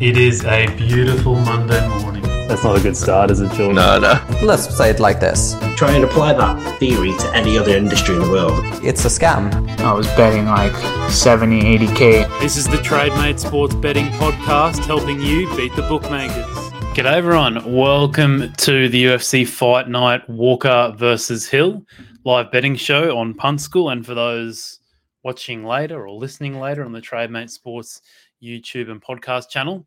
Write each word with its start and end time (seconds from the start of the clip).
It 0.00 0.16
is 0.16 0.44
a 0.44 0.66
beautiful 0.76 1.36
Monday 1.36 1.86
morning. 2.00 2.22
That's 2.48 2.64
not 2.64 2.76
a 2.76 2.82
good 2.82 2.96
start, 2.96 3.30
is 3.30 3.40
it, 3.40 3.52
George? 3.52 3.76
No, 3.76 3.98
no. 4.00 4.20
Let's 4.42 4.76
say 4.76 4.90
it 4.90 4.98
like 4.98 5.20
this 5.20 5.54
Try 5.76 5.92
and 5.92 6.02
apply 6.02 6.32
that 6.32 6.80
theory 6.80 7.12
to 7.18 7.30
any 7.32 7.56
other 7.56 7.76
industry 7.76 8.16
in 8.16 8.22
the 8.22 8.28
world. 8.28 8.64
it's 8.84 9.04
a 9.04 9.08
scam. 9.08 9.52
I 9.80 9.92
was 9.92 10.06
betting 10.08 10.46
like 10.46 10.74
70, 11.12 11.78
80k. 11.78 12.40
This 12.40 12.56
is 12.56 12.66
the 12.66 12.78
TradeMate 12.78 13.38
Sports 13.38 13.76
Betting 13.76 14.06
Podcast, 14.06 14.84
helping 14.84 15.20
you 15.20 15.48
beat 15.56 15.74
the 15.76 15.82
bookmakers. 15.82 16.44
G'day, 16.94 17.14
everyone. 17.14 17.72
Welcome 17.72 18.52
to 18.54 18.88
the 18.88 19.04
UFC 19.04 19.46
Fight 19.46 19.88
Night 19.88 20.28
Walker 20.28 20.92
versus 20.96 21.48
Hill 21.48 21.86
live 22.24 22.50
betting 22.50 22.74
show 22.74 23.16
on 23.16 23.34
Punt 23.34 23.60
School. 23.60 23.90
And 23.90 24.04
for 24.04 24.14
those 24.14 24.80
watching 25.22 25.64
later 25.64 26.06
or 26.06 26.10
listening 26.10 26.58
later 26.60 26.84
on 26.84 26.92
the 26.92 27.00
TradeMate 27.00 27.50
Sports 27.50 28.02
YouTube 28.44 28.90
and 28.90 29.02
podcast 29.02 29.48
channel, 29.48 29.86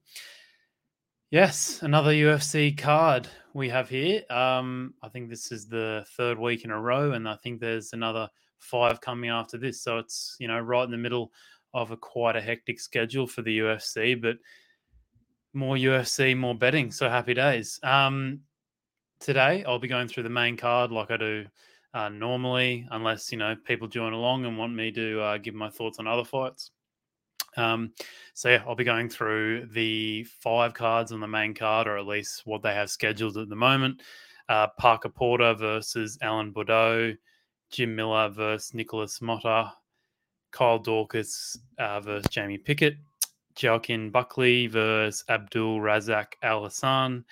yes, 1.30 1.82
another 1.82 2.12
UFC 2.12 2.78
card 2.78 3.28
we 3.54 3.70
have 3.70 3.90
here. 3.90 4.24
Um, 4.30 4.94
I 5.02 5.10
think 5.10 5.30
this 5.30 5.52
is 5.52 5.68
the 5.68 6.06
third 6.16 6.38
week 6.38 6.64
in 6.64 6.72
a 6.72 6.80
row, 6.80 7.12
and 7.14 7.28
I 7.28 7.36
think 7.36 7.60
there's 7.60 7.94
another 7.94 8.30
five 8.60 9.02
coming 9.02 9.30
after 9.30 9.58
this. 9.58 9.82
So 9.82 9.98
it's 9.98 10.36
you 10.40 10.48
know 10.48 10.60
right 10.60 10.84
in 10.84 10.92
the 10.92 10.98
middle 10.98 11.32
of 11.74 11.92
a 11.92 11.98
quite 11.98 12.36
a 12.36 12.42
hectic 12.42 12.80
schedule 12.80 13.28
for 13.28 13.42
the 13.42 13.60
UFC, 13.60 14.20
but 14.20 14.38
more 15.54 15.76
UFC, 15.76 16.36
more 16.38 16.56
betting. 16.56 16.92
So 16.92 17.10
happy 17.10 17.34
days. 17.34 17.80
Um, 17.84 18.42
today 19.20 19.64
I'll 19.66 19.80
be 19.80 19.88
going 19.88 20.08
through 20.08 20.24
the 20.24 20.30
main 20.30 20.58
card 20.58 20.92
like 20.92 21.12
I 21.12 21.18
do 21.18 21.46
uh, 21.94 22.10
normally, 22.10 22.88
unless 22.92 23.32
you 23.32 23.38
know 23.38 23.56
people 23.66 23.88
join 23.88 24.14
along 24.14 24.46
and 24.46 24.58
want 24.58 24.74
me 24.74 24.92
to 24.92 25.22
uh, 25.22 25.38
give 25.38 25.56
my 25.56 25.70
thoughts 25.70 26.00
on 26.00 26.08
other 26.08 26.26
fights. 26.26 26.72
Um, 27.58 27.92
so 28.34 28.50
yeah, 28.50 28.64
I'll 28.68 28.76
be 28.76 28.84
going 28.84 29.10
through 29.10 29.68
the 29.74 30.24
five 30.24 30.74
cards 30.74 31.12
on 31.12 31.20
the 31.20 31.28
main 31.28 31.54
card, 31.54 31.88
or 31.88 31.98
at 31.98 32.06
least 32.06 32.44
what 32.46 32.62
they 32.62 32.74
have 32.74 32.90
scheduled 32.90 33.38
at 33.38 33.50
the 33.50 33.56
moment. 33.56 34.02
Uh, 34.48 34.68
Parker 34.80 35.10
Porter 35.10 35.54
versus 35.56 36.18
Alan 36.22 36.54
Baudot, 36.54 37.18
Jim 37.72 37.96
Miller 37.96 38.30
versus 38.30 38.74
Nikolas 38.74 39.20
Motta, 39.20 39.72
Kyle 40.52 40.80
Daukaus 40.80 41.58
uh, 41.80 42.00
versus 42.00 42.30
Jamie 42.30 42.58
Pickett, 42.58 42.96
Joaquin 43.62 44.12
Buckley 44.12 44.68
versus 44.68 45.24
Abdul 45.28 45.80
Razak 45.80 46.34
Al 46.44 46.64
Hassan, 46.64 47.26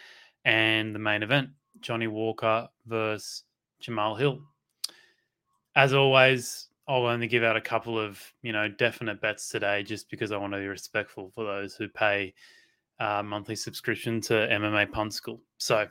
and 0.43 0.93
the 0.93 0.99
main 0.99 1.23
event, 1.23 1.49
Johnny 1.79 2.07
Walker 2.07 2.67
versus 2.85 3.43
Jamal 3.79 4.15
Hill. 4.15 4.41
As 5.75 5.93
always, 5.93 6.69
I'll 6.87 7.05
only 7.05 7.27
give 7.27 7.43
out 7.43 7.57
a 7.57 7.61
couple 7.61 7.99
of 7.99 8.21
you 8.41 8.53
know 8.53 8.67
definite 8.67 9.21
bets 9.21 9.49
today, 9.49 9.83
just 9.83 10.09
because 10.09 10.31
I 10.31 10.37
want 10.37 10.53
to 10.53 10.59
be 10.59 10.67
respectful 10.67 11.31
for 11.33 11.43
those 11.43 11.75
who 11.75 11.87
pay 11.87 12.33
uh, 12.99 13.23
monthly 13.23 13.55
subscription 13.55 14.21
to 14.21 14.33
MMA 14.33 14.91
Punt 14.91 15.13
School. 15.13 15.41
So 15.57 15.87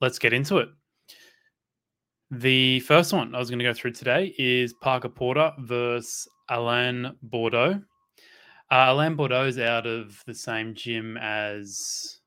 let's 0.00 0.18
get 0.18 0.32
into 0.32 0.58
it. 0.58 0.68
The 2.30 2.80
first 2.80 3.12
one 3.12 3.34
I 3.34 3.38
was 3.38 3.48
going 3.48 3.58
to 3.58 3.64
go 3.64 3.72
through 3.72 3.92
today 3.92 4.34
is 4.38 4.74
Parker 4.74 5.08
Porter 5.08 5.52
versus 5.60 6.28
Alain 6.50 7.12
Baudot. 7.30 7.82
Uh, 8.70 8.86
Alain 8.88 9.16
Baudot 9.16 9.48
is 9.48 9.58
out 9.58 9.86
of 9.86 10.22
the 10.26 10.34
same 10.34 10.74
gym 10.74 11.16
as 11.16 12.17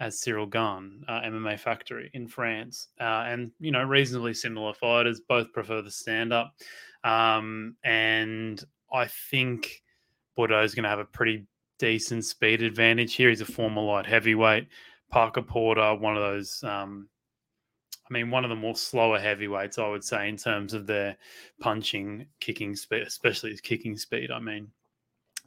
as 0.00 0.20
Ciryl 0.20 0.50
Gane, 0.50 1.04
uh, 1.08 1.20
MMA 1.20 1.58
Factory 1.58 2.10
in 2.14 2.26
France, 2.26 2.88
uh, 3.00 3.24
and 3.26 3.52
you 3.60 3.70
know 3.70 3.82
reasonably 3.82 4.34
similar 4.34 4.74
fighters. 4.74 5.20
Both 5.20 5.52
prefer 5.52 5.82
the 5.82 5.90
stand 5.90 6.32
up, 6.32 6.54
um, 7.04 7.76
and 7.84 8.62
I 8.92 9.06
think 9.06 9.82
Baudot 10.36 10.64
is 10.64 10.74
going 10.74 10.84
to 10.84 10.88
have 10.90 10.98
a 10.98 11.04
pretty 11.04 11.46
decent 11.78 12.24
speed 12.24 12.62
advantage 12.62 13.14
here. 13.14 13.28
He's 13.28 13.40
a 13.40 13.46
former 13.46 13.82
light 13.82 14.06
heavyweight. 14.06 14.68
Parker 15.10 15.42
Porter, 15.42 15.94
one 15.94 16.16
of 16.16 16.22
those. 16.22 16.62
Um, 16.64 17.08
I 18.08 18.12
mean, 18.12 18.30
one 18.30 18.44
of 18.44 18.50
the 18.50 18.56
more 18.56 18.76
slower 18.76 19.18
heavyweights, 19.18 19.78
I 19.78 19.88
would 19.88 20.04
say, 20.04 20.28
in 20.28 20.36
terms 20.36 20.74
of 20.74 20.86
their 20.86 21.16
punching, 21.60 22.26
kicking 22.38 22.76
speed, 22.76 23.02
especially 23.02 23.50
his 23.50 23.62
kicking 23.62 23.96
speed. 23.96 24.30
I 24.30 24.40
mean, 24.40 24.70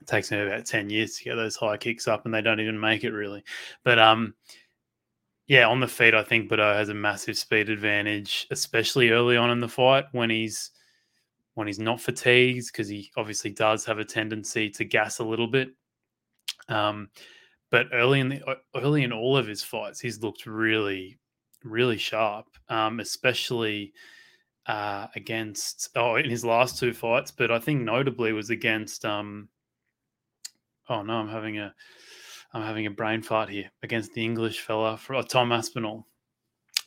it 0.02 0.08
takes 0.08 0.32
me 0.32 0.40
about 0.40 0.66
10 0.66 0.90
years 0.90 1.18
to 1.18 1.24
get 1.24 1.36
those 1.36 1.56
high 1.56 1.78
kicks 1.78 2.08
up 2.08 2.26
and 2.26 2.34
they 2.34 2.42
don't 2.42 2.60
even 2.60 2.80
make 2.80 3.04
it 3.04 3.12
really. 3.12 3.44
But 3.84 4.00
um 4.00 4.34
yeah 5.48 5.66
on 5.66 5.80
the 5.80 5.88
feet 5.88 6.14
i 6.14 6.24
think 6.24 6.50
Baudot 6.50 6.76
has 6.76 6.90
a 6.90 6.94
massive 6.94 7.38
speed 7.38 7.70
advantage 7.70 8.48
especially 8.52 9.10
early 9.10 9.38
on 9.38 9.50
in 9.50 9.60
the 9.60 9.68
fight 9.68 10.06
when 10.12 10.30
he's 10.30 10.72
when 11.56 11.68
he's 11.68 11.80
not 11.80 12.00
fatigued 12.00 12.68
because 12.68 12.88
he 12.88 13.10
obviously 13.18 13.50
does 13.50 13.84
have 13.86 13.98
a 13.98 14.06
tendency 14.06 14.70
to 14.70 14.86
gas 14.86 15.18
a 15.18 15.24
little 15.24 15.48
bit. 15.48 15.70
Um 16.70 17.10
but 17.72 17.88
early 17.94 18.20
in 18.20 18.30
the 18.30 18.58
early 18.76 19.04
in 19.04 19.12
all 19.12 19.36
of 19.36 19.48
his 19.48 19.64
fights 19.64 20.00
he's 20.00 20.22
looked 20.22 20.46
really 20.46 21.18
really 21.64 21.98
sharp 21.98 22.46
um 22.70 23.00
especially 23.00 23.92
uh 24.68 25.08
against 25.16 25.90
oh 25.96 26.16
in 26.16 26.30
his 26.30 26.46
last 26.46 26.78
two 26.78 26.94
fights 26.94 27.32
but 27.32 27.52
i 27.52 27.58
think 27.58 27.82
notably 27.82 28.34
was 28.34 28.52
against 28.52 29.04
um 29.04 29.50
oh 30.90 31.02
no, 31.04 31.14
I'm 31.14 31.30
having 31.30 31.60
a 31.60 31.74
I'm 32.54 32.64
having 32.64 32.86
a 32.86 32.92
brain 32.92 33.22
fart 33.22 33.50
here 33.50 33.70
against 33.84 34.14
the 34.14 34.24
English 34.24 34.62
fella 34.62 34.98
for 34.98 35.16
uh, 35.16 35.24
Tom 35.24 35.52
Aspinall. 35.52 36.08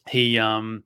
He 0.09 0.39
um 0.39 0.85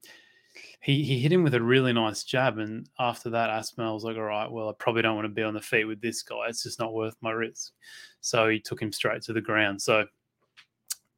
he 0.81 1.05
he 1.05 1.19
hit 1.19 1.33
him 1.33 1.43
with 1.43 1.55
a 1.55 1.63
really 1.63 1.93
nice 1.93 2.25
jab, 2.25 2.59
and 2.59 2.89
after 2.99 3.31
that, 3.31 3.51
Aspinall 3.51 3.95
was 3.95 4.05
like, 4.05 4.17
"All 4.17 4.23
right, 4.23 4.51
well, 4.51 4.69
I 4.69 4.73
probably 4.79 5.03
don't 5.03 5.17
want 5.17 5.27
to 5.27 5.35
be 5.35 5.43
on 5.43 5.55
the 5.55 5.61
feet 5.61 5.85
with 5.85 6.01
this 6.01 6.23
guy. 6.23 6.47
It's 6.49 6.63
just 6.63 6.79
not 6.79 6.93
worth 6.93 7.17
my 7.21 7.31
risk." 7.31 7.73
So 8.21 8.49
he 8.49 8.61
took 8.61 8.83
him 8.83 8.93
straight 8.93 9.23
to 9.23 9.33
the 9.33 9.41
ground. 9.41 9.81
So 9.81 10.05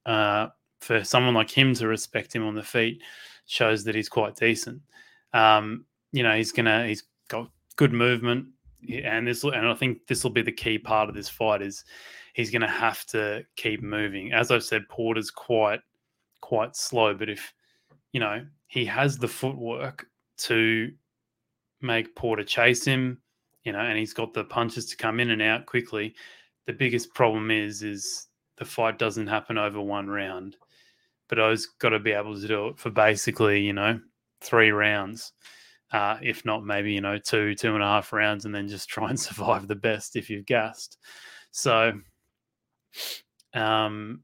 uh, 0.04 0.48
for 0.80 1.02
someone 1.02 1.34
like 1.34 1.50
him 1.50 1.74
to 1.74 1.88
respect 1.88 2.34
him 2.34 2.46
on 2.46 2.54
the 2.54 2.62
feet 2.62 3.02
shows 3.46 3.84
that 3.84 3.94
he's 3.94 4.08
quite 4.08 4.36
decent. 4.36 4.80
Um, 5.32 5.84
you 6.12 6.22
know, 6.22 6.36
he's 6.36 6.52
gonna 6.52 6.86
he's 6.86 7.04
got 7.28 7.50
good 7.76 7.92
movement 7.92 8.46
and 9.04 9.26
this 9.26 9.44
and 9.44 9.66
I 9.66 9.74
think 9.74 10.06
this 10.06 10.22
will 10.22 10.30
be 10.30 10.42
the 10.42 10.52
key 10.52 10.78
part 10.78 11.08
of 11.08 11.14
this 11.14 11.28
fight 11.28 11.62
is 11.62 11.84
he's 12.34 12.50
going 12.50 12.62
to 12.62 12.68
have 12.68 13.04
to 13.06 13.44
keep 13.56 13.82
moving. 13.82 14.32
As 14.32 14.50
I've 14.50 14.64
said, 14.64 14.88
Porter's 14.88 15.30
quite 15.30 15.80
quite 16.40 16.76
slow, 16.76 17.14
but 17.14 17.28
if 17.28 17.52
you 18.12 18.20
know 18.20 18.44
he 18.68 18.84
has 18.84 19.18
the 19.18 19.28
footwork 19.28 20.06
to 20.38 20.92
make 21.80 22.14
Porter 22.14 22.44
chase 22.44 22.84
him, 22.84 23.18
you 23.64 23.72
know, 23.72 23.80
and 23.80 23.98
he's 23.98 24.12
got 24.14 24.34
the 24.34 24.44
punches 24.44 24.86
to 24.86 24.96
come 24.96 25.20
in 25.20 25.30
and 25.30 25.42
out 25.42 25.66
quickly. 25.66 26.14
The 26.66 26.72
biggest 26.72 27.14
problem 27.14 27.50
is 27.50 27.82
is 27.82 28.28
the 28.56 28.64
fight 28.64 28.98
doesn't 28.98 29.26
happen 29.26 29.58
over 29.58 29.80
one 29.80 30.08
round, 30.08 30.56
but 31.28 31.38
I've 31.38 31.64
got 31.78 31.90
to 31.90 31.98
be 31.98 32.12
able 32.12 32.34
to 32.38 32.48
do 32.48 32.68
it 32.68 32.78
for 32.78 32.90
basically 32.90 33.60
you 33.60 33.72
know 33.72 34.00
three 34.40 34.70
rounds 34.70 35.32
uh, 35.92 36.18
if 36.22 36.44
not 36.44 36.64
maybe 36.64 36.92
you 36.92 37.00
know 37.00 37.18
two 37.18 37.54
two 37.54 37.74
and 37.74 37.82
a 37.82 37.86
half 37.86 38.12
rounds 38.12 38.44
and 38.44 38.54
then 38.54 38.68
just 38.68 38.88
try 38.96 39.08
and 39.08 39.18
survive 39.18 39.68
the 39.68 39.74
best 39.74 40.16
if 40.16 40.28
you've 40.30 40.46
gassed. 40.46 40.98
So 41.50 41.92
um 43.54 44.20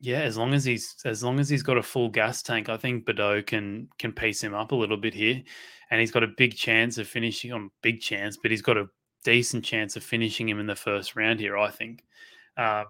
yeah 0.00 0.20
as 0.20 0.36
long 0.36 0.52
as 0.52 0.64
he's 0.64 0.96
as 1.04 1.22
long 1.22 1.38
as 1.38 1.48
he's 1.48 1.62
got 1.62 1.78
a 1.78 1.82
full 1.82 2.08
gas 2.08 2.42
tank 2.42 2.68
i 2.68 2.76
think 2.76 3.04
Baudot 3.04 3.46
can 3.46 3.88
can 3.98 4.12
piece 4.12 4.42
him 4.42 4.54
up 4.54 4.72
a 4.72 4.76
little 4.76 4.96
bit 4.96 5.14
here. 5.14 5.42
And 5.90 6.00
he's 6.00 6.10
got 6.10 6.22
a 6.24 6.34
big 6.38 6.56
chance 6.56 6.96
of 6.98 7.06
finishing 7.06 7.52
on 7.52 7.70
big 7.82 8.00
chance 8.00 8.36
but 8.40 8.50
he's 8.50 8.62
got 8.62 8.76
a 8.76 8.88
decent 9.24 9.64
chance 9.64 9.94
of 9.94 10.02
finishing 10.02 10.48
him 10.48 10.58
in 10.58 10.66
the 10.66 10.74
first 10.74 11.16
round 11.16 11.38
here 11.38 11.56
i 11.56 11.70
think. 11.70 12.04
Uh, 12.56 12.84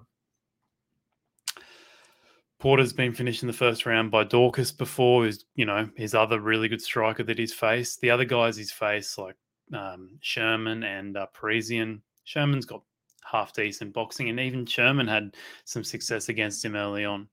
Porter's 2.63 2.93
been 2.93 3.13
finished 3.13 3.43
in 3.43 3.49
the 3.49 3.53
first 3.53 3.87
round 3.87 4.13
by 4.13 4.23
Daukaus 4.23 4.71
before, 4.79 5.25
who's, 5.25 5.47
you 5.57 5.67
know, 5.67 5.91
his 5.97 6.15
other 6.15 6.39
really 6.39 6.69
good 6.69 6.81
striker 6.81 7.25
that 7.25 7.37
he's 7.37 7.53
faced. 7.53 8.01
The 8.01 8.11
other 8.11 8.25
guys 8.25 8.57
he's 8.57 8.71
faced, 8.71 9.19
like 9.19 9.35
um, 9.75 10.11
Sherman 10.21 10.85
and 10.85 11.17
uh, 11.17 11.27
Parisian, 11.35 12.01
Sherman's 12.23 12.65
got 12.65 12.83
half 13.25 13.53
decent 13.53 13.93
boxing, 13.93 14.29
and 14.29 14.39
even 14.39 14.65
Sherman 14.65 15.09
had 15.09 15.35
some 15.65 15.83
success 15.83 16.29
against 16.29 16.65
him 16.65 16.77
early 16.77 17.05
on. 17.05 17.27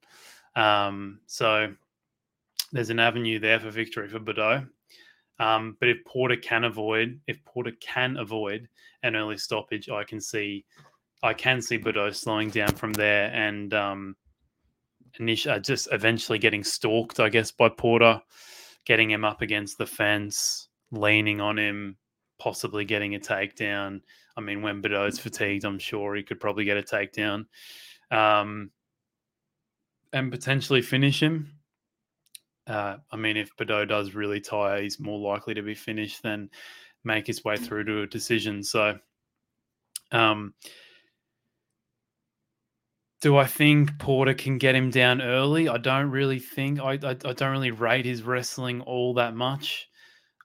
Um, 0.55 1.19
so 1.27 1.75
there's 2.71 2.89
an 2.89 2.99
avenue 2.99 3.37
there 3.37 3.59
for 3.59 3.69
victory 3.69 4.09
for 4.09 4.19
Baudot. 4.19 4.67
Um, 5.37 5.77
but 5.79 5.89
if 5.89 6.03
Porter 6.05 6.37
can 6.37 6.63
avoid, 6.63 7.19
if 7.27 7.37
Porter 7.45 7.73
can 7.79 8.17
avoid 8.17 8.67
an 9.03 9.15
early 9.15 9.37
stoppage, 9.37 9.89
I 9.89 10.05
can 10.05 10.21
see, 10.21 10.65
I 11.21 11.35
can 11.35 11.61
see 11.61 11.77
Baudot 11.77 12.15
slowing 12.15 12.49
down 12.49 12.73
from 12.73 12.93
there 12.93 13.31
and 13.31 13.75
um, 13.75 14.15
initially 15.19 15.55
uh, 15.55 15.59
just 15.59 15.87
eventually 15.91 16.39
getting 16.39 16.63
stalked, 16.63 17.19
I 17.19 17.29
guess, 17.29 17.51
by 17.51 17.69
Porter, 17.69 18.21
getting 18.85 19.09
him 19.09 19.25
up 19.25 19.41
against 19.41 19.77
the 19.77 19.85
fence, 19.85 20.69
leaning 20.91 21.41
on 21.41 21.57
him, 21.57 21.97
possibly 22.39 22.85
getting 22.85 23.15
a 23.15 23.19
takedown. 23.19 24.01
I 24.37 24.41
mean, 24.41 24.61
when 24.61 24.81
Baudot's 24.81 25.19
fatigued, 25.19 25.65
I'm 25.65 25.79
sure 25.79 26.15
he 26.15 26.23
could 26.23 26.39
probably 26.39 26.65
get 26.65 26.77
a 26.77 26.81
takedown. 26.81 27.45
Um, 28.11 28.71
and 30.13 30.31
potentially 30.31 30.81
finish 30.81 31.21
him. 31.21 31.53
Uh, 32.65 32.97
I 33.11 33.17
mean, 33.17 33.37
if 33.37 33.55
Baudot 33.57 33.89
does 33.89 34.15
really 34.15 34.39
tire, 34.39 34.81
he's 34.81 34.99
more 34.99 35.19
likely 35.19 35.53
to 35.55 35.61
be 35.61 35.75
finished 35.75 36.23
than 36.23 36.49
make 37.03 37.27
his 37.27 37.43
way 37.43 37.57
through 37.57 37.85
to 37.85 38.01
a 38.01 38.07
decision. 38.07 38.63
So, 38.63 38.97
um, 40.11 40.53
do 43.21 43.37
I 43.37 43.45
think 43.45 43.97
Porter 43.99 44.33
can 44.33 44.57
get 44.57 44.75
him 44.75 44.89
down 44.89 45.21
early? 45.21 45.67
I 45.67 45.77
don't 45.77 46.09
really 46.09 46.39
think. 46.39 46.79
I, 46.79 46.93
I, 46.93 47.09
I 47.09 47.33
don't 47.33 47.51
really 47.51 47.71
rate 47.71 48.05
his 48.05 48.23
wrestling 48.23 48.81
all 48.81 49.13
that 49.15 49.35
much. 49.35 49.89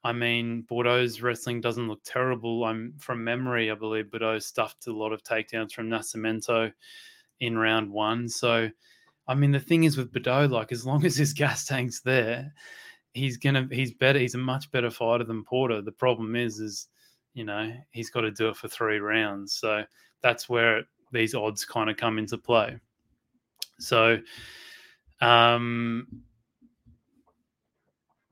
I 0.03 0.13
mean, 0.13 0.67
Baudot's 0.71 1.23
wrestling 1.23 1.61
doesn't 1.61 1.89
look 1.89 2.03
terrible. 2.05 2.65
I'm 2.65 2.95
from 2.99 3.25
memory, 3.25 3.71
I 3.71 3.75
believe 3.75 4.07
Baudot 4.07 4.43
stuffed 4.43 4.87
a 4.87 4.93
lot 4.93 5.13
of 5.13 5.23
takedowns 5.23 5.73
from 5.73 5.89
Nascimento 5.89 6.73
in 7.41 7.57
round 7.57 7.91
one. 7.91 8.29
So, 8.29 8.69
I 9.27 9.35
mean, 9.35 9.53
the 9.53 9.61
thing 9.61 9.85
is 9.85 9.97
with 9.97 10.13
Baudot, 10.13 10.51
like 10.51 10.73
as 10.73 10.85
long 10.85 11.07
as 11.07 11.17
his 11.17 11.33
gas 11.33 11.65
tank's 11.65 12.01
there, 12.01 12.53
he's 13.15 13.39
gonna 13.39 13.69
he's 13.71 13.95
better. 13.95 14.19
He's 14.19 14.35
a 14.35 14.39
much 14.39 14.71
better 14.73 14.91
fighter 14.91 15.25
than 15.25 15.45
Porter. 15.45 15.81
The 15.81 15.93
problem 15.93 16.37
is, 16.37 16.59
is 16.59 16.89
you 17.33 17.45
know 17.45 17.73
he's 17.93 18.11
got 18.11 18.23
to 18.23 18.31
do 18.31 18.49
it 18.49 18.57
for 18.57 18.69
three 18.69 18.99
rounds. 18.99 19.57
So 19.57 19.85
that's 20.23 20.49
where 20.49 20.83
these 21.15 21.35
odds 21.35 21.65
kind 21.65 21.89
of 21.89 21.97
come 21.97 22.19
into 22.19 22.37
play. 22.37 22.79
So, 23.79 24.19
um, 25.21 26.07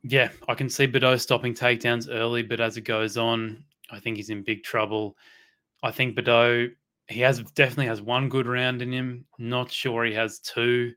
yeah, 0.02 0.30
I 0.48 0.54
can 0.54 0.68
see 0.68 0.86
Baudot 0.86 1.20
stopping 1.20 1.54
takedowns 1.54 2.08
early, 2.10 2.42
but 2.42 2.60
as 2.60 2.76
it 2.76 2.82
goes 2.82 3.16
on, 3.16 3.64
I 3.90 4.00
think 4.00 4.16
he's 4.16 4.30
in 4.30 4.42
big 4.42 4.62
trouble. 4.62 5.16
I 5.82 5.90
think 5.90 6.16
Baudot, 6.16 6.72
he 7.08 7.20
has 7.20 7.40
definitely 7.54 7.86
has 7.86 8.02
one 8.02 8.28
good 8.28 8.46
round 8.46 8.82
in 8.82 8.92
him. 8.92 9.24
Not 9.38 9.70
sure 9.70 10.04
he 10.04 10.14
has 10.14 10.40
two. 10.40 10.92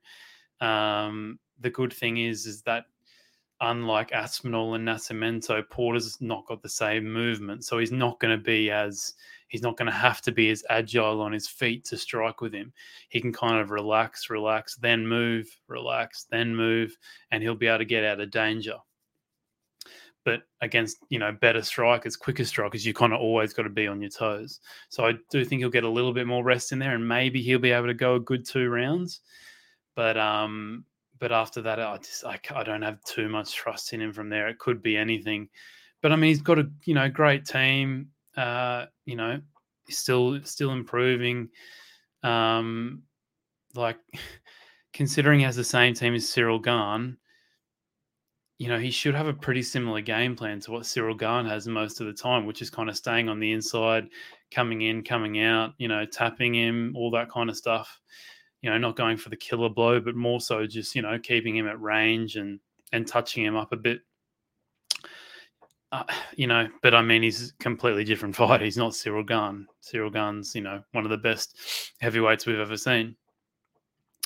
Um, 0.62 1.40
the 1.60 1.70
good 1.70 1.94
thing 1.94 2.18
is, 2.18 2.46
is 2.46 2.62
that 2.64 2.86
unlike 3.66 4.12
Aspinall 4.12 4.76
and 4.76 4.88
Nascimento, 4.88 5.68
Porter's 5.70 6.20
not 6.22 6.46
got 6.46 6.62
the 6.62 6.70
same 6.70 7.12
movement, 7.12 7.66
so 7.66 7.78
he's 7.78 7.92
not 7.92 8.20
going 8.20 8.38
to 8.38 8.44
be 8.44 8.70
as 8.72 9.16
he's 9.48 9.62
not 9.62 9.78
going 9.78 9.88
to 9.88 9.98
have 9.98 10.22
to 10.22 10.32
be 10.32 10.50
as 10.50 10.64
agile 10.70 11.22
on 11.22 11.32
his 11.32 11.48
feet 11.48 11.86
to 11.86 11.98
strike 11.98 12.42
with 12.42 12.54
him. 12.54 12.74
He 13.10 13.22
can 13.22 13.34
kind 13.34 13.60
of 13.60 13.72
relax, 13.72 14.30
relax, 14.30 14.76
then 14.76 15.08
move, 15.08 15.48
relax, 15.68 16.26
then 16.30 16.56
move, 16.56 16.98
and 17.32 17.42
he'll 17.42 17.56
be 17.56 17.68
able 17.68 17.80
to 17.80 17.86
get 17.86 18.04
out 18.04 18.20
of 18.20 18.32
danger. 18.32 18.78
But 20.24 20.44
against 20.62 20.98
you 21.10 21.20
know 21.20 21.32
better 21.32 21.62
strikers, 21.62 22.16
quicker 22.16 22.46
strikers, 22.46 22.86
you 22.86 22.94
kind 22.94 23.14
of 23.14 23.20
always 23.20 23.54
got 23.54 23.64
to 23.64 23.70
be 23.70 23.88
on 23.88 24.02
your 24.02 24.12
toes. 24.12 24.60
So 24.90 25.06
I 25.06 25.14
do 25.32 25.44
think 25.44 25.60
he'll 25.60 25.70
get 25.70 25.84
a 25.84 25.90
little 25.90 26.14
bit 26.14 26.28
more 26.28 26.44
rest 26.44 26.72
in 26.72 26.80
there, 26.80 26.96
and 26.96 27.08
maybe 27.08 27.42
he'll 27.42 27.60
be 27.60 27.72
able 27.72 27.88
to 27.88 27.94
go 27.94 28.16
a 28.16 28.20
good 28.20 28.46
two 28.46 28.70
rounds. 28.70 29.22
But 29.96 30.18
um, 30.18 30.86
but 31.20 31.32
after 31.32 31.62
that, 31.62 31.80
I 31.80 31.98
just 31.98 32.26
I, 32.26 32.40
I 32.54 32.64
don't 32.64 32.82
have 32.82 33.04
too 33.04 33.30
much 33.30 33.54
trust 33.54 33.94
in 33.94 34.02
him 34.02 34.14
from 34.14 34.30
there. 34.30 34.48
It 34.48 34.60
could 34.60 34.82
be 34.82 34.98
anything, 34.98 35.50
but 36.02 36.12
I 36.12 36.16
mean 36.16 36.30
he's 36.30 36.42
got 36.42 36.60
a 36.60 36.70
you 36.84 36.94
know 36.94 37.10
great 37.10 37.46
team. 37.46 38.10
Uh, 38.36 38.86
you 39.06 39.16
know, 39.16 39.40
still 39.90 40.40
still 40.44 40.72
improving. 40.72 41.50
Um, 42.24 43.04
like 43.76 43.98
considering 44.94 45.40
he 45.40 45.46
has 45.46 45.56
the 45.56 45.64
same 45.64 45.94
team 45.94 46.16
as 46.16 46.26
Ciryl 46.26 46.64
Gane, 46.64 47.18
you 48.58 48.70
know, 48.70 48.80
he 48.80 48.92
should 48.92 49.16
have 49.16 49.28
a 49.28 49.34
pretty 49.34 49.62
similar 49.62 50.02
game 50.02 50.36
plan 50.36 50.60
to 50.62 50.72
what 50.72 50.84
Ciryl 50.84 51.18
Gane 51.18 51.50
has 51.50 51.68
most 51.68 52.00
of 52.00 52.08
the 52.08 52.14
time, 52.14 52.46
which 52.46 52.62
is 52.62 52.70
kind 52.70 52.90
of 52.90 52.96
staying 52.98 53.30
on 53.30 53.40
the 53.40 53.52
inside, 53.52 54.08
coming 54.52 54.82
in, 54.82 55.04
coming 55.04 55.42
out, 55.42 55.74
you 55.78 55.88
know, 55.88 56.06
tapping 56.06 56.54
him, 56.54 56.94
all 56.96 57.12
that 57.12 57.30
kind 57.30 57.50
of 57.50 57.58
stuff 57.58 58.00
you 58.66 58.72
know, 58.72 58.80
not 58.80 58.96
going 58.96 59.16
for 59.16 59.30
the 59.30 59.36
killer 59.36 59.70
blow, 59.70 60.00
but 60.00 60.16
more 60.16 60.42
so 60.42 60.66
just, 60.66 60.96
you 60.96 61.04
know, 61.04 61.20
keeping 61.20 61.56
him 61.56 61.68
at 61.68 61.80
range 61.80 62.36
and 62.36 62.60
and 62.92 63.08
touching 63.08 63.46
him 63.46 63.56
up 63.56 63.72
a 63.72 63.78
bit. 63.78 64.00
Uh, 65.92 66.04
you 66.36 66.48
know, 66.48 66.68
but 66.82 66.96
I 66.96 67.04
mean, 67.04 67.22
he's 67.22 67.54
completely 67.60 68.04
different 68.04 68.36
fight. 68.36 68.62
He's 68.62 68.76
not 68.76 68.94
Ciryl 68.94 69.28
Gane. 69.28 69.68
Ciryl 69.84 70.12
Gane's, 70.12 70.56
you 70.56 70.62
know, 70.62 70.82
one 70.94 71.04
of 71.04 71.12
the 71.12 71.18
best 71.18 71.60
heavyweights 72.00 72.48
we've 72.48 72.58
ever 72.58 72.76
seen 72.76 73.16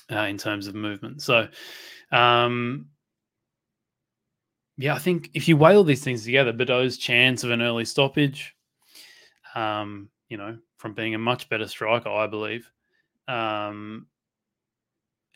uh, 0.10 0.22
in 0.22 0.38
terms 0.38 0.68
of 0.68 0.74
movement. 0.74 1.22
So, 1.22 1.50
um, 2.14 2.86
yeah, 4.78 4.96
I 4.96 5.00
think 5.00 5.32
if 5.34 5.50
you 5.50 5.58
weigh 5.58 5.76
all 5.76 5.84
these 5.84 6.06
things 6.06 6.24
together, 6.24 6.54
Baudot's 6.54 6.96
chance 6.96 7.44
of 7.44 7.52
an 7.52 7.62
early 7.62 7.84
stoppage, 7.84 8.56
um, 9.54 10.08
you 10.30 10.38
know, 10.38 10.58
from 10.78 10.94
being 10.94 11.14
a 11.14 11.20
much 11.20 11.50
better 11.50 11.68
striker, 11.68 12.08
I 12.08 12.28
believe, 12.28 12.72
um, 13.28 14.08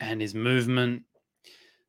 and 0.00 0.20
his 0.20 0.34
movement. 0.34 1.02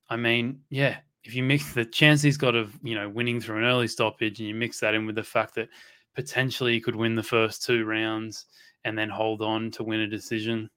I 0.10 0.16
mean, 0.18 0.62
yeah, 0.70 0.98
if 1.24 1.36
you 1.36 1.44
mix 1.44 1.74
the 1.74 1.86
chance 1.86 2.22
he's 2.22 2.38
got 2.38 2.56
of 2.56 2.78
you 2.84 2.96
know 2.96 3.10
winning 3.10 3.42
through 3.42 3.58
an 3.58 3.64
early 3.64 3.88
stoppage, 3.88 4.40
and 4.40 4.48
you 4.48 4.56
mix 4.56 4.80
that 4.80 4.94
in 4.94 5.06
with 5.06 5.16
the 5.16 5.24
fact 5.24 5.56
that 5.56 5.70
potentially 6.16 6.74
he 6.74 6.82
could 6.82 6.96
win 6.96 7.16
the 7.16 7.24
first 7.24 7.64
two 7.64 7.84
rounds 7.86 8.46
and 8.84 8.98
then 8.98 9.10
hold 9.10 9.42
on 9.42 9.72
to 9.72 9.84
win 9.84 10.02
a 10.02 10.08
decision. 10.08 10.70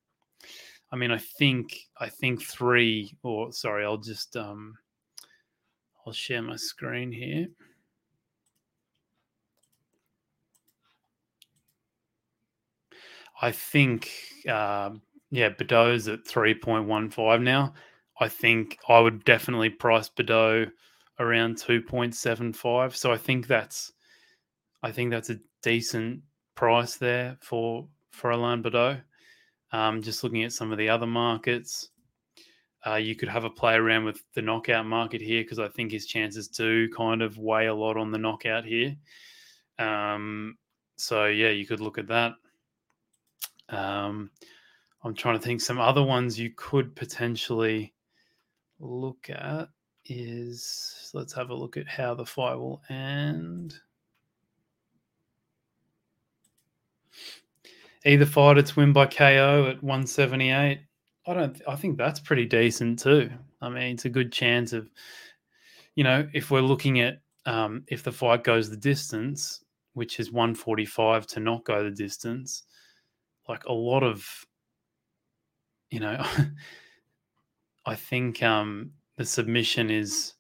I 0.91 0.97
mean, 0.97 1.11
I 1.11 1.19
think 1.19 1.77
I 1.99 2.09
think 2.09 2.43
three 2.43 3.15
or 3.23 3.53
sorry, 3.53 3.85
I'll 3.85 3.99
just 3.99 4.37
um, 4.37 4.75
I'll 6.07 6.13
share 6.13 6.43
my 6.43 6.57
screen 6.57 7.13
here. 7.13 7.49
I 13.41 13.53
think 13.53 14.11
uh, 14.49 14.91
yeah, 15.31 15.51
Baudot's 15.51 16.09
at 16.09 16.25
3.15 16.25 17.43
now. 17.43 17.75
I 18.21 18.29
think 18.29 18.79
I 18.89 18.99
would 18.99 19.25
definitely 19.25 19.71
price 19.71 20.09
Baudot 20.09 20.71
around 21.21 21.57
2.75. 21.57 22.97
So 22.97 23.13
I 23.13 23.17
think 23.17 23.47
that's 23.47 23.93
I 24.83 24.93
think 24.93 25.11
that's 25.11 25.31
a 25.31 25.41
decent 25.63 26.23
price 26.55 26.97
there 26.97 27.37
for 27.41 27.89
for 28.11 28.31
Alain 28.31 28.63
Baudot. 28.63 29.03
Um, 29.73 30.03
just 30.03 30.25
looking 30.25 30.45
at 30.45 30.53
some 30.53 30.73
of 30.73 30.79
the 30.79 30.89
other 30.89 31.07
markets, 31.07 31.91
uh, 32.87 32.95
you 32.95 33.15
could 33.15 33.29
have 33.29 33.45
a 33.45 33.51
play 33.51 33.75
around 33.75 34.05
with 34.05 34.23
the 34.35 34.41
knockout 34.41 34.87
market 34.87 35.21
here 35.21 35.43
because 35.43 35.59
I 35.59 35.69
think 35.69 35.93
his 35.93 36.07
chances 36.07 36.49
do 36.49 36.89
kind 36.91 37.21
of 37.21 37.37
weigh 37.37 37.67
a 37.67 37.75
lot 37.75 37.97
on 37.97 38.11
the 38.11 38.19
knockout 38.19 38.65
here. 38.65 38.97
Um, 39.79 40.57
so 40.97 41.27
yeah, 41.27 41.51
you 41.51 41.67
could 41.67 41.81
look 41.81 41.99
at 41.99 42.09
that. 42.09 42.33
Um, 43.69 44.31
I'm 45.05 45.15
trying 45.15 45.39
to 45.39 45.45
think 45.45 45.61
some 45.61 45.79
other 45.79 46.03
ones 46.03 46.39
you 46.39 46.51
could 46.57 46.95
potentially 46.97 47.95
look 48.81 49.31
at 49.31 49.69
is 50.07 51.11
let's 51.15 51.33
have 51.33 51.51
a 51.51 51.55
look 51.55 51.77
at 51.77 51.87
how 51.87 52.15
the 52.15 52.27
fight 52.27 52.57
will 52.57 52.83
end. 52.89 53.75
Either 58.05 58.27
fighter 58.27 58.63
to 58.63 58.81
win 58.81 58.93
by 58.93 59.07
KO 59.07 59.69
at 59.69 59.83
178. 59.83 60.81
I 61.27 61.35
don't 61.35 61.61
I 61.69 61.77
think 61.77 61.99
that's 61.99 62.21
pretty 62.21 62.47
decent 62.47 62.99
too. 62.99 63.31
I 63.61 63.69
mean, 63.69 63.95
it's 63.95 64.05
a 64.05 64.11
good 64.11 64.33
chance 64.33 64.73
of 64.73 64.89
you 65.95 66.05
know, 66.05 66.29
if 66.33 66.51
we're 66.51 66.61
looking 66.61 67.01
at 67.01 67.21
um, 67.45 67.85
if 67.89 68.03
the 68.03 68.13
fight 68.13 68.45
goes 68.45 68.71
the 68.71 68.77
distance, 68.77 69.65
which 69.95 70.21
is 70.21 70.31
145 70.31 71.27
to 71.29 71.41
not 71.41 71.65
go 71.65 71.83
the 71.83 71.91
distance, 71.91 72.65
like 73.49 73.65
a 73.65 73.73
lot 73.73 74.03
of 74.03 74.47
you 75.91 76.01
know, 76.01 76.25
I 77.87 77.95
think 77.95 78.43
um, 78.43 78.93
the 79.17 79.25
submission 79.25 79.91
is. 79.91 80.35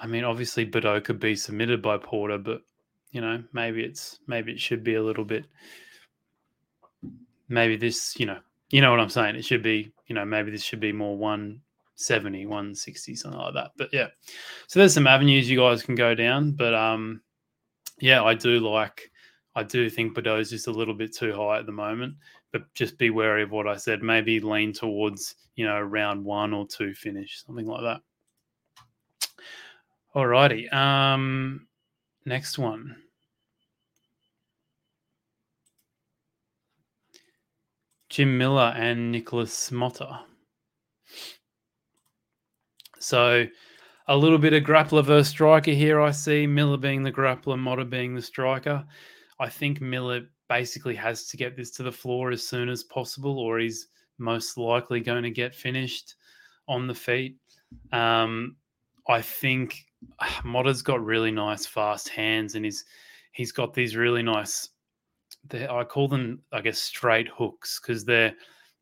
I 0.00 0.06
mean, 0.06 0.24
obviously, 0.24 0.64
Baudot 0.64 1.04
could 1.04 1.18
be 1.18 1.34
submitted 1.34 1.82
by 1.82 1.98
Porter, 1.98 2.38
but 2.38 2.62
you 3.10 3.20
know, 3.20 3.42
maybe 3.52 3.82
it's 3.82 4.20
maybe 4.26 4.52
it 4.52 4.60
should 4.60 4.84
be 4.84 4.94
a 4.94 5.02
little 5.02 5.24
bit. 5.24 5.44
Maybe 7.48 7.76
this, 7.76 8.18
you 8.18 8.26
know, 8.26 8.38
you 8.70 8.80
know 8.80 8.90
what 8.90 9.00
I'm 9.00 9.08
saying. 9.08 9.36
It 9.36 9.44
should 9.44 9.62
be, 9.62 9.92
you 10.06 10.14
know, 10.14 10.24
maybe 10.24 10.50
this 10.50 10.62
should 10.62 10.80
be 10.80 10.92
more 10.92 11.16
170, 11.16 12.46
160, 12.46 13.14
something 13.16 13.40
like 13.40 13.54
that. 13.54 13.70
But 13.76 13.88
yeah, 13.92 14.08
so 14.66 14.78
there's 14.78 14.94
some 14.94 15.06
avenues 15.06 15.50
you 15.50 15.58
guys 15.58 15.82
can 15.82 15.94
go 15.94 16.14
down. 16.14 16.52
But 16.52 16.74
um, 16.74 17.22
yeah, 18.00 18.22
I 18.22 18.34
do 18.34 18.60
like. 18.60 19.10
I 19.54 19.64
do 19.64 19.90
think 19.90 20.16
is 20.16 20.50
just 20.50 20.68
a 20.68 20.72
little 20.72 20.94
bit 20.94 21.16
too 21.16 21.32
high 21.32 21.58
at 21.58 21.66
the 21.66 21.72
moment 21.72 22.14
but 22.52 22.62
just 22.74 22.98
be 22.98 23.10
wary 23.10 23.42
of 23.42 23.50
what 23.50 23.66
I 23.66 23.76
said. 23.76 24.02
Maybe 24.02 24.40
lean 24.40 24.72
towards, 24.72 25.34
you 25.56 25.66
know, 25.66 25.80
round 25.80 26.24
one 26.24 26.52
or 26.52 26.66
two 26.66 26.94
finish, 26.94 27.44
something 27.44 27.66
like 27.66 27.82
that. 27.82 28.00
Alrighty. 30.14 30.72
Um, 30.72 31.68
next 32.24 32.58
one. 32.58 32.96
Jim 38.08 38.38
Miller 38.38 38.74
and 38.76 39.12
Nikolas 39.12 39.70
Motta. 39.70 40.20
So 42.98 43.46
a 44.08 44.16
little 44.16 44.38
bit 44.38 44.54
of 44.54 44.64
grappler 44.64 45.04
versus 45.04 45.28
striker 45.28 45.70
here, 45.72 46.00
I 46.00 46.10
see. 46.10 46.46
Miller 46.46 46.78
being 46.78 47.02
the 47.02 47.12
grappler, 47.12 47.58
Motta 47.58 47.88
being 47.88 48.14
the 48.14 48.22
striker. 48.22 48.84
I 49.38 49.48
think 49.48 49.80
Miller 49.80 50.22
basically 50.48 50.94
has 50.94 51.26
to 51.28 51.36
get 51.36 51.56
this 51.56 51.70
to 51.72 51.82
the 51.82 51.92
floor 51.92 52.30
as 52.30 52.46
soon 52.46 52.68
as 52.68 52.84
possible, 52.84 53.38
or 53.38 53.58
he's 53.58 53.88
most 54.18 54.58
likely 54.58 55.00
going 55.00 55.22
to 55.22 55.30
get 55.30 55.54
finished 55.54 56.14
on 56.66 56.86
the 56.86 56.94
feet. 56.94 57.36
Um, 57.92 58.56
I 59.08 59.22
think 59.22 59.84
Motta's 60.44 60.82
got 60.82 61.04
really 61.04 61.30
nice 61.30 61.66
fast 61.66 62.08
hands, 62.08 62.54
and 62.54 62.64
he's 62.64 62.84
he's 63.32 63.52
got 63.52 63.74
these 63.74 63.96
really 63.96 64.22
nice. 64.22 64.70
I 65.52 65.84
call 65.84 66.08
them, 66.08 66.42
I 66.52 66.60
guess, 66.60 66.78
straight 66.78 67.28
hooks 67.28 67.80
because 67.80 68.04
they're 68.04 68.34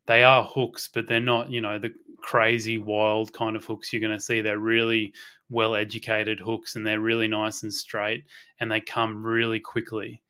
they 0.05 0.23
are 0.23 0.43
hooks, 0.43 0.89
but 0.93 1.07
they're 1.07 1.19
not, 1.19 1.49
you 1.51 1.61
know, 1.61 1.77
the 1.77 1.93
crazy, 2.17 2.77
wild 2.77 3.31
kind 3.33 3.55
of 3.55 3.65
hooks 3.65 3.91
you're 3.91 4.01
going 4.01 4.17
to 4.17 4.23
see. 4.23 4.41
They're 4.41 4.57
really 4.57 5.13
well 5.49 5.75
educated 5.75 6.39
hooks 6.39 6.75
and 6.75 6.85
they're 6.85 6.99
really 6.99 7.27
nice 7.27 7.63
and 7.63 7.73
straight 7.73 8.25
and 8.59 8.71
they 8.71 8.81
come 8.81 9.23
really 9.23 9.59
quickly 9.59 10.21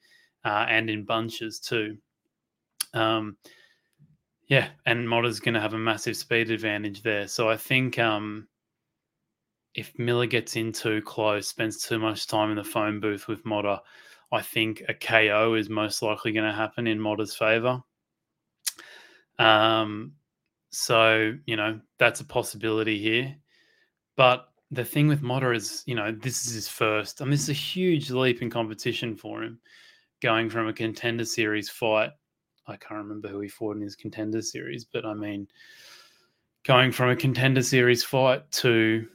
uh, 0.48 0.66
and 0.70 0.90
in 0.90 1.04
bunches 1.04 1.60
too. 1.60 1.98
Um, 2.94 3.36
yeah, 4.48 4.70
and 4.86 5.06
Motta's 5.06 5.42
going 5.42 5.56
to 5.56 5.62
have 5.62 5.74
a 5.74 5.78
massive 5.78 6.16
speed 6.16 6.52
advantage 6.52 7.04
there. 7.04 7.28
So 7.28 7.50
I 7.50 7.58
think 7.58 8.00
um, 8.00 8.48
if 9.76 9.92
Miller 10.00 10.26
gets 10.26 10.56
in 10.56 10.72
too 10.72 11.02
close, 11.02 11.50
spends 11.50 11.84
too 11.84 12.00
much 12.00 12.28
time 12.28 12.50
in 12.50 12.56
the 12.56 12.64
phone 12.64 13.02
booth 13.02 13.28
with 13.28 13.44
Motta, 13.44 13.82
I 14.32 14.42
think 14.42 14.84
a 14.88 14.94
KO 14.94 15.56
is 15.56 15.70
most 15.70 16.02
likely 16.02 16.32
going 16.32 16.50
to 16.50 16.56
happen 16.56 16.88
in 16.88 16.98
Motta's 16.98 17.36
favor. 17.36 17.82
Um, 19.40 20.14
so 20.70 21.34
you 21.46 21.56
know 21.56 21.80
that's 22.00 22.22
a 22.22 22.26
possibility 22.26 23.00
here, 23.00 23.36
but 24.16 24.48
the 24.72 24.84
thing 24.84 25.08
with 25.08 25.22
Motta 25.22 25.56
is, 25.56 25.84
you 25.86 25.96
know, 25.96 26.12
this 26.12 26.46
is 26.46 26.54
his 26.54 26.68
first. 26.68 27.22
Mean, 27.22 27.30
this 27.32 27.44
is 27.44 27.50
a 27.50 27.54
huge 27.54 28.12
leap 28.12 28.42
in 28.42 28.50
competition 28.50 29.16
for 29.16 29.44
him, 29.44 29.60
going 30.22 30.50
from 30.50 30.68
a 30.68 30.74
contender 30.74 31.26
series 31.26 31.70
fight. 31.70 32.12
I 32.68 32.76
can't 32.76 33.00
remember 33.00 33.30
who 33.30 33.40
he 33.40 33.48
fought 33.48 33.76
in 33.76 33.82
his 33.82 33.96
contender 33.96 34.42
series, 34.42 34.86
but 34.86 35.06
I 35.06 35.14
mean, 35.14 35.48
going 36.64 36.92
from 36.92 37.10
a 37.10 37.16
contender 37.16 37.64
series 37.64 38.04
fight 38.04 38.50
to 38.52 39.08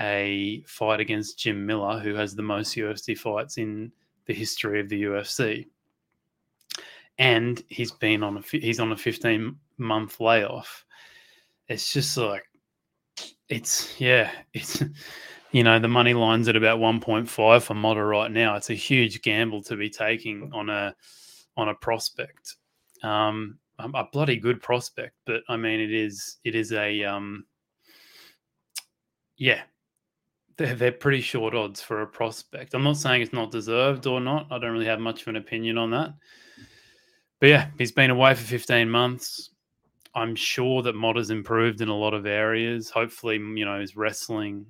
a 0.00 0.62
fight 0.66 1.00
against 1.00 1.38
Jim 1.38 1.66
Miller, 1.66 1.98
who 1.98 2.14
has 2.14 2.34
the 2.34 2.42
most 2.42 2.76
UFC 2.76 3.16
fights 3.16 3.58
in 3.58 3.92
the 4.26 4.34
history 4.34 4.80
of 4.80 4.88
the 4.88 5.04
UFC, 5.04 5.66
and 7.18 7.62
he's 7.68 7.92
been 7.92 8.22
on 8.22 8.38
a 8.38 8.42
he's 8.42 8.80
on 8.80 8.92
a 8.92 8.96
15 8.96 9.56
month 9.78 10.20
layoff. 10.20 10.84
It's 11.68 11.92
just 11.92 12.16
like 12.16 12.44
it's 13.48 14.00
yeah, 14.00 14.30
it's 14.52 14.82
you 15.54 15.62
know 15.62 15.78
the 15.78 15.86
money 15.86 16.14
line's 16.14 16.48
at 16.48 16.56
about 16.56 16.80
1.5 16.80 17.28
for 17.28 17.74
Motta 17.74 18.10
right 18.10 18.30
now. 18.30 18.56
It's 18.56 18.70
a 18.70 18.74
huge 18.74 19.22
gamble 19.22 19.62
to 19.62 19.76
be 19.76 19.88
taking 19.88 20.50
on 20.52 20.68
a 20.68 20.96
on 21.56 21.68
a 21.68 21.74
prospect, 21.76 22.56
um, 23.04 23.58
a 23.78 24.02
bloody 24.12 24.36
good 24.36 24.60
prospect. 24.60 25.14
But 25.26 25.42
I 25.48 25.56
mean, 25.56 25.78
it 25.78 25.92
is 25.92 26.38
it 26.42 26.56
is 26.56 26.72
a 26.72 27.04
um, 27.04 27.46
yeah, 29.36 29.60
they're, 30.56 30.74
they're 30.74 30.90
pretty 30.90 31.20
short 31.20 31.54
odds 31.54 31.80
for 31.80 32.02
a 32.02 32.06
prospect. 32.08 32.74
I'm 32.74 32.82
not 32.82 32.96
saying 32.96 33.22
it's 33.22 33.32
not 33.32 33.52
deserved 33.52 34.08
or 34.08 34.20
not. 34.20 34.48
I 34.50 34.58
don't 34.58 34.72
really 34.72 34.86
have 34.86 34.98
much 34.98 35.22
of 35.22 35.28
an 35.28 35.36
opinion 35.36 35.78
on 35.78 35.92
that. 35.92 36.14
But 37.38 37.50
yeah, 37.50 37.68
he's 37.78 37.92
been 37.92 38.10
away 38.10 38.34
for 38.34 38.42
15 38.42 38.90
months. 38.90 39.50
I'm 40.16 40.34
sure 40.34 40.82
that 40.82 40.96
Mod 40.96 41.14
has 41.14 41.30
improved 41.30 41.80
in 41.80 41.88
a 41.88 41.96
lot 41.96 42.12
of 42.12 42.26
areas. 42.26 42.90
Hopefully, 42.90 43.36
you 43.36 43.64
know, 43.64 43.78
his 43.80 43.96
wrestling 43.96 44.66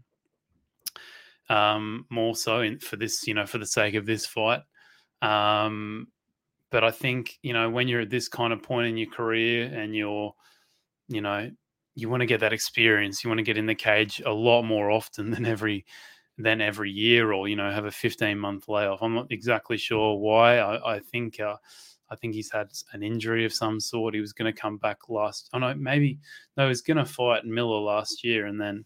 um, 1.48 2.06
more 2.10 2.34
so 2.34 2.60
in, 2.60 2.78
for 2.78 2.96
this, 2.96 3.26
you 3.26 3.34
know, 3.34 3.46
for 3.46 3.58
the 3.58 3.66
sake 3.66 3.94
of 3.94 4.06
this 4.06 4.26
fight. 4.26 4.62
Um, 5.22 6.08
but 6.70 6.84
I 6.84 6.90
think, 6.90 7.38
you 7.42 7.52
know, 7.52 7.70
when 7.70 7.88
you're 7.88 8.00
at 8.00 8.10
this 8.10 8.28
kind 8.28 8.52
of 8.52 8.62
point 8.62 8.88
in 8.88 8.96
your 8.96 9.10
career 9.10 9.66
and 9.66 9.94
you're, 9.94 10.34
you 11.08 11.20
know, 11.20 11.50
you 11.94 12.08
want 12.08 12.20
to 12.20 12.26
get 12.26 12.40
that 12.40 12.52
experience. 12.52 13.22
You 13.22 13.30
want 13.30 13.38
to 13.38 13.44
get 13.44 13.56
in 13.56 13.66
the 13.66 13.74
cage 13.74 14.20
a 14.24 14.32
lot 14.32 14.62
more 14.62 14.90
often 14.90 15.30
than 15.30 15.46
every 15.46 15.84
than 16.36 16.60
every 16.60 16.90
year, 16.90 17.32
or 17.32 17.46
you 17.48 17.56
know, 17.56 17.70
have 17.70 17.84
a 17.84 17.90
15 17.90 18.38
month 18.38 18.68
layoff. 18.68 19.02
I'm 19.02 19.14
not 19.14 19.30
exactly 19.30 19.76
sure 19.76 20.16
why. 20.18 20.58
I, 20.58 20.96
I 20.96 20.98
think 20.98 21.38
uh, 21.38 21.56
I 22.10 22.16
think 22.16 22.34
he's 22.34 22.50
had 22.50 22.70
an 22.92 23.02
injury 23.02 23.44
of 23.44 23.52
some 23.52 23.80
sort. 23.80 24.14
He 24.14 24.20
was 24.20 24.32
going 24.32 24.52
to 24.52 24.60
come 24.60 24.78
back 24.78 25.08
last. 25.08 25.48
Oh 25.52 25.58
no, 25.58 25.74
maybe 25.74 26.18
no. 26.56 26.64
He 26.64 26.68
was 26.68 26.82
going 26.82 26.96
to 26.96 27.04
fight 27.04 27.44
Miller 27.44 27.80
last 27.80 28.24
year, 28.24 28.46
and 28.46 28.60
then 28.60 28.84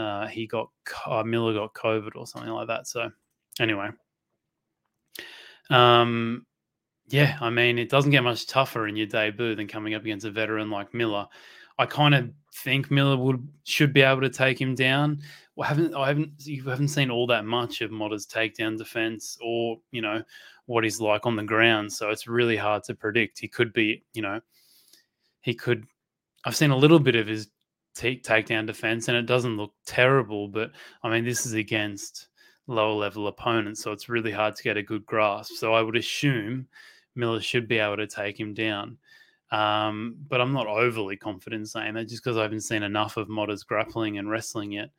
uh, 0.00 0.26
he 0.26 0.46
got 0.46 0.70
uh, 1.06 1.22
Miller 1.22 1.54
got 1.54 1.74
COVID 1.74 2.16
or 2.16 2.26
something 2.26 2.50
like 2.50 2.68
that. 2.68 2.86
So 2.86 3.10
anyway, 3.60 3.90
um, 5.70 6.46
yeah, 7.08 7.36
I 7.40 7.50
mean, 7.50 7.78
it 7.78 7.88
doesn't 7.88 8.10
get 8.10 8.22
much 8.22 8.46
tougher 8.46 8.86
in 8.86 8.96
your 8.96 9.06
debut 9.06 9.54
than 9.54 9.66
coming 9.66 9.94
up 9.94 10.02
against 10.02 10.26
a 10.26 10.30
veteran 10.30 10.70
like 10.70 10.94
Miller. 10.94 11.26
I 11.78 11.86
kind 11.86 12.14
of 12.14 12.30
think 12.54 12.90
Miller 12.90 13.16
would 13.16 13.46
should 13.64 13.92
be 13.92 14.02
able 14.02 14.20
to 14.20 14.30
take 14.30 14.60
him 14.60 14.74
down. 14.74 15.20
Well, 15.56 15.68
haven't 15.68 15.94
I 15.94 16.08
haven't 16.08 16.32
you 16.44 16.62
haven't 16.64 16.88
seen 16.88 17.10
all 17.10 17.26
that 17.28 17.44
much 17.44 17.80
of 17.80 17.90
Motta's 17.90 18.26
takedown 18.26 18.76
defense 18.76 19.38
or 19.42 19.78
you 19.90 20.02
know 20.02 20.22
what 20.66 20.84
he's 20.84 21.00
like 21.00 21.26
on 21.26 21.36
the 21.36 21.42
ground, 21.42 21.92
so 21.92 22.10
it's 22.10 22.28
really 22.28 22.56
hard 22.56 22.84
to 22.84 22.94
predict. 22.94 23.38
He 23.38 23.48
could 23.48 23.72
be 23.72 24.04
you 24.12 24.22
know 24.22 24.40
he 25.40 25.54
could. 25.54 25.86
I've 26.44 26.56
seen 26.56 26.70
a 26.70 26.76
little 26.76 27.00
bit 27.00 27.16
of 27.16 27.26
his 27.26 27.48
take 28.00 28.24
takedown 28.24 28.66
defense, 28.66 29.08
and 29.08 29.16
it 29.16 29.26
doesn't 29.26 29.56
look 29.56 29.74
terrible. 29.86 30.48
But 30.48 30.72
I 31.02 31.10
mean, 31.10 31.24
this 31.24 31.46
is 31.46 31.54
against 31.54 32.28
lower 32.66 32.94
level 32.94 33.26
opponents, 33.28 33.82
so 33.82 33.92
it's 33.92 34.08
really 34.08 34.32
hard 34.32 34.56
to 34.56 34.62
get 34.62 34.76
a 34.76 34.82
good 34.82 35.04
grasp. 35.06 35.54
So 35.54 35.74
I 35.74 35.82
would 35.82 35.96
assume 35.96 36.66
Miller 37.14 37.40
should 37.40 37.68
be 37.68 37.78
able 37.78 37.96
to 37.98 38.06
take 38.06 38.38
him 38.38 38.54
down. 38.54 38.98
Um, 39.50 40.16
but 40.28 40.40
I'm 40.40 40.52
not 40.52 40.68
overly 40.68 41.16
confident 41.16 41.68
saying 41.68 41.94
that 41.94 42.08
just 42.08 42.22
because 42.22 42.36
I 42.36 42.42
haven't 42.42 42.60
seen 42.60 42.84
enough 42.84 43.16
of 43.16 43.28
Motta's 43.28 43.64
grappling 43.64 44.18
and 44.18 44.30
wrestling 44.30 44.72
yet. 44.72 44.90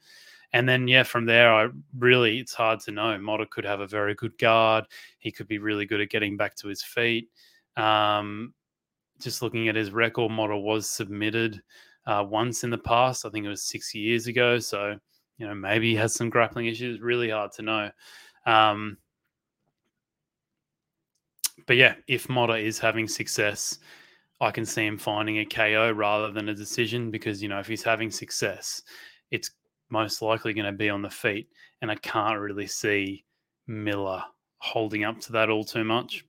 And 0.54 0.68
then, 0.68 0.88
yeah, 0.90 1.04
from 1.04 1.26
there, 1.26 1.54
I 1.54 1.70
really, 1.98 2.40
it's 2.40 2.54
hard 2.54 2.82
to 2.82 2.92
know. 2.92 3.18
Motta 3.18 3.50
could 3.50 3.64
have 3.64 3.80
a 3.80 3.88
very 3.88 4.14
good 4.16 4.38
guard. 4.38 4.86
He 5.20 5.32
could 5.32 5.48
be 5.48 5.60
really 5.60 5.86
good 5.86 6.02
at 6.02 6.10
getting 6.10 6.36
back 6.36 6.56
to 6.56 6.68
his 6.68 6.84
feet. 6.84 7.30
Um, 7.78 8.54
just 9.22 9.42
looking 9.42 9.70
at 9.70 9.76
his 9.76 9.92
record, 9.92 10.30
Motta 10.30 10.62
was 10.62 10.90
submitted 10.90 11.62
uh, 12.06 12.26
once 12.28 12.64
in 12.64 12.70
the 12.70 12.78
past. 12.78 13.26
I 13.26 13.30
think 13.30 13.46
it 13.46 13.50
was 13.50 13.64
six 13.64 13.94
years 13.94 14.28
ago. 14.28 14.60
So, 14.60 14.98
you 15.38 15.48
know, 15.48 15.56
maybe 15.56 15.90
he 15.90 15.96
has 15.96 16.14
some 16.14 16.30
grappling 16.30 16.68
issues. 16.68 17.02
Really 17.02 17.30
hard 17.30 17.52
to 17.54 17.62
know. 17.62 17.92
Um, 18.46 18.98
but 21.68 21.78
yeah, 21.78 21.96
if 22.08 22.28
Motta 22.28 22.62
is 22.62 22.80
having 22.80 23.08
success, 23.08 23.80
I 24.40 24.52
can 24.52 24.66
see 24.66 24.86
him 24.86 24.98
finding 24.98 25.40
a 25.40 25.46
KO 25.46 25.92
rather 25.92 26.32
than 26.32 26.50
a 26.50 26.56
decision 26.56 27.12
because, 27.12 27.44
you 27.44 27.50
know, 27.50 27.60
if 27.60 27.68
he's 27.68 27.84
having 27.84 28.10
success, 28.10 28.82
it's 29.30 29.52
most 29.90 30.22
likely 30.22 30.54
going 30.54 30.66
to 30.66 30.72
be 30.72 30.90
on 30.90 31.02
the 31.02 31.10
feet. 31.10 31.50
And 31.82 31.92
I 31.92 31.96
can't 31.96 32.40
really 32.40 32.68
see 32.68 33.24
Miller 33.68 34.24
holding 34.58 35.04
up 35.04 35.20
to 35.22 35.32
that 35.34 35.50
all 35.50 35.64
too 35.64 35.84
much. 35.84 36.26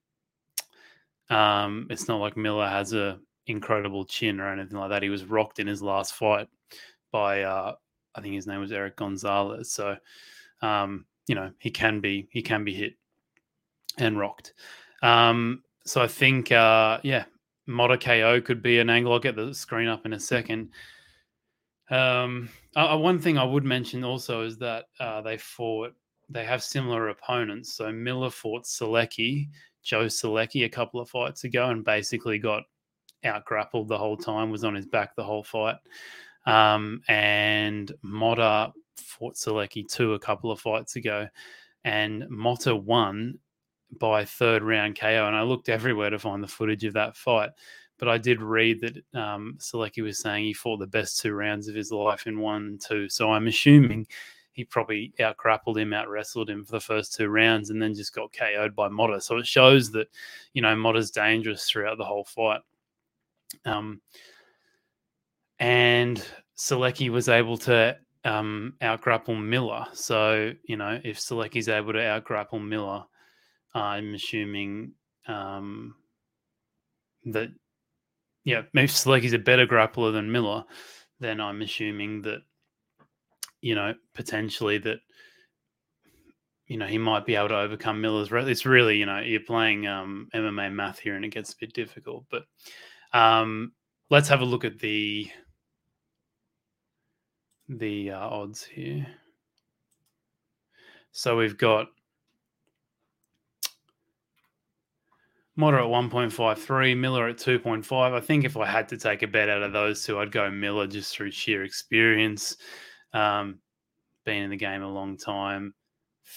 Um, 1.30 1.86
it's 1.88 2.08
not 2.08 2.20
like 2.20 2.36
Miller 2.36 2.68
has 2.68 2.92
a 2.92 3.18
incredible 3.46 4.04
chin 4.04 4.40
or 4.40 4.52
anything 4.52 4.78
like 4.78 4.90
that. 4.90 5.02
He 5.02 5.08
was 5.08 5.24
rocked 5.24 5.58
in 5.58 5.66
his 5.66 5.82
last 5.82 6.14
fight 6.14 6.48
by 7.10 7.42
uh, 7.42 7.74
I 8.14 8.20
think 8.20 8.34
his 8.34 8.46
name 8.46 8.60
was 8.60 8.72
Erick 8.72 8.96
Gonzalez. 8.96 9.72
So 9.72 9.96
um, 10.60 11.06
you 11.26 11.34
know, 11.34 11.50
he 11.58 11.70
can 11.70 12.00
be 12.00 12.28
he 12.30 12.42
can 12.42 12.64
be 12.64 12.74
hit 12.74 12.94
and 13.98 14.18
rocked. 14.18 14.54
Um, 15.02 15.62
so 15.84 16.02
I 16.02 16.06
think 16.06 16.52
uh, 16.52 16.98
yeah, 17.02 17.24
Motta 17.68 18.00
KO 18.00 18.40
could 18.40 18.62
be 18.62 18.78
an 18.78 18.90
angle. 18.90 19.12
I'll 19.12 19.18
get 19.18 19.36
the 19.36 19.54
screen 19.54 19.88
up 19.88 20.06
in 20.06 20.12
a 20.12 20.20
second. 20.20 20.70
Um, 21.90 22.48
uh, 22.74 22.96
one 22.96 23.18
thing 23.18 23.38
I 23.38 23.44
would 23.44 23.64
mention 23.64 24.04
also 24.04 24.42
is 24.42 24.56
that 24.58 24.86
uh, 24.98 25.20
they 25.20 25.36
fought, 25.36 25.92
they 26.28 26.44
have 26.44 26.62
similar 26.62 27.08
opponents. 27.08 27.74
So 27.74 27.92
Miller 27.92 28.30
fought 28.30 28.64
Solecki, 28.64 29.48
Joe 29.82 30.06
Solecki, 30.06 30.64
a 30.64 30.70
couple 30.70 31.00
of 31.00 31.10
fights 31.10 31.44
ago, 31.44 31.68
and 31.68 31.84
basically 31.84 32.38
got 32.38 32.62
out 33.24 33.44
grappled 33.44 33.88
the 33.88 33.98
whole 33.98 34.16
time, 34.16 34.50
was 34.50 34.64
on 34.64 34.74
his 34.74 34.86
back 34.86 35.14
the 35.14 35.24
whole 35.24 35.44
fight. 35.44 35.76
Um, 36.46 37.02
and 37.08 37.92
Motta 38.04 38.72
fought 38.96 39.34
Solecki 39.34 39.86
too 39.88 40.14
a 40.14 40.18
couple 40.18 40.50
of 40.50 40.60
fights 40.60 40.96
ago, 40.96 41.28
and 41.84 42.24
Motta 42.24 42.80
won 42.80 43.38
by 43.98 44.24
third 44.24 44.62
round 44.62 44.98
KO. 44.98 45.26
And 45.26 45.36
I 45.36 45.42
looked 45.42 45.68
everywhere 45.68 46.10
to 46.10 46.18
find 46.18 46.42
the 46.42 46.48
footage 46.48 46.84
of 46.84 46.94
that 46.94 47.16
fight. 47.16 47.50
But 47.98 48.08
I 48.08 48.18
did 48.18 48.42
read 48.42 48.80
that 48.80 49.18
um, 49.18 49.56
Solecki 49.60 50.02
was 50.02 50.18
saying 50.18 50.44
he 50.44 50.52
fought 50.52 50.78
the 50.78 50.86
best 50.88 51.20
two 51.20 51.32
rounds 51.34 51.68
of 51.68 51.76
his 51.76 51.92
life 51.92 52.26
in 52.26 52.40
one 52.40 52.62
and 52.62 52.80
two. 52.80 53.08
So 53.08 53.32
I'm 53.32 53.46
assuming 53.46 54.08
he 54.52 54.64
probably 54.64 55.12
out 55.20 55.36
grappled 55.36 55.78
him, 55.78 55.92
out 55.92 56.08
wrestled 56.08 56.50
him 56.50 56.64
for 56.64 56.72
the 56.72 56.80
first 56.80 57.14
two 57.14 57.28
rounds, 57.28 57.70
and 57.70 57.80
then 57.80 57.94
just 57.94 58.14
got 58.14 58.32
KO'd 58.32 58.74
by 58.74 58.88
Motta. 58.88 59.22
So 59.22 59.36
it 59.36 59.46
shows 59.46 59.92
that, 59.92 60.08
you 60.52 60.62
know, 60.62 60.74
Motta's 60.74 61.10
dangerous 61.12 61.68
throughout 61.68 61.96
the 61.96 62.04
whole 62.04 62.24
fight. 62.24 62.60
Um, 63.64 64.00
and 65.58 66.24
Solecki 66.56 67.08
was 67.08 67.28
able 67.28 67.56
to 67.58 67.96
um, 68.24 68.74
out 68.80 69.00
grapple 69.00 69.34
Miller. 69.34 69.86
So, 69.92 70.52
you 70.64 70.76
know, 70.76 71.00
if 71.04 71.18
Solecki's 71.18 71.68
able 71.68 71.92
to 71.92 71.98
outgrapple 71.98 72.64
Miller, 72.66 73.04
I'm 73.74 74.14
assuming 74.14 74.92
um, 75.26 75.94
that, 77.26 77.48
yeah, 78.44 78.62
if 78.74 78.90
Solecki's 78.90 79.32
a 79.32 79.38
better 79.38 79.66
grappler 79.66 80.12
than 80.12 80.32
Miller, 80.32 80.64
then 81.20 81.40
I'm 81.40 81.62
assuming 81.62 82.22
that, 82.22 82.40
you 83.60 83.74
know, 83.74 83.94
potentially 84.14 84.78
that, 84.78 84.98
you 86.66 86.76
know, 86.76 86.86
he 86.86 86.98
might 86.98 87.26
be 87.26 87.36
able 87.36 87.48
to 87.48 87.58
overcome 87.58 88.00
Miller's. 88.00 88.28
It's 88.32 88.66
really, 88.66 88.96
you 88.96 89.06
know, 89.06 89.18
you're 89.18 89.40
playing 89.40 89.86
um, 89.86 90.28
MMA 90.34 90.72
math 90.72 90.98
here 90.98 91.16
and 91.16 91.24
it 91.24 91.28
gets 91.28 91.52
a 91.52 91.58
bit 91.58 91.72
difficult. 91.72 92.24
But 92.30 92.44
um, 93.12 93.72
let's 94.10 94.28
have 94.28 94.40
a 94.40 94.44
look 94.44 94.64
at 94.64 94.78
the 94.78 95.30
the 97.68 98.10
uh, 98.10 98.18
odds 98.18 98.64
here. 98.64 99.06
So 101.12 101.36
we've 101.36 101.58
got 101.58 101.88
Motta 105.58 105.80
at 105.80 106.10
1.53, 106.10 106.96
Miller 106.96 107.28
at 107.28 107.36
2.5. 107.36 107.92
I 107.92 108.20
think 108.20 108.44
if 108.44 108.56
I 108.56 108.66
had 108.66 108.88
to 108.88 108.96
take 108.96 109.22
a 109.22 109.26
bet 109.26 109.50
out 109.50 109.62
of 109.62 109.72
those 109.72 110.04
two, 110.04 110.18
I'd 110.18 110.32
go 110.32 110.50
Miller 110.50 110.86
just 110.86 111.14
through 111.14 111.30
sheer 111.30 111.64
experience. 111.64 112.56
Um, 113.12 113.58
been 114.24 114.44
in 114.44 114.50
the 114.50 114.56
game 114.56 114.82
a 114.82 114.88
long 114.88 115.18
time. 115.18 115.74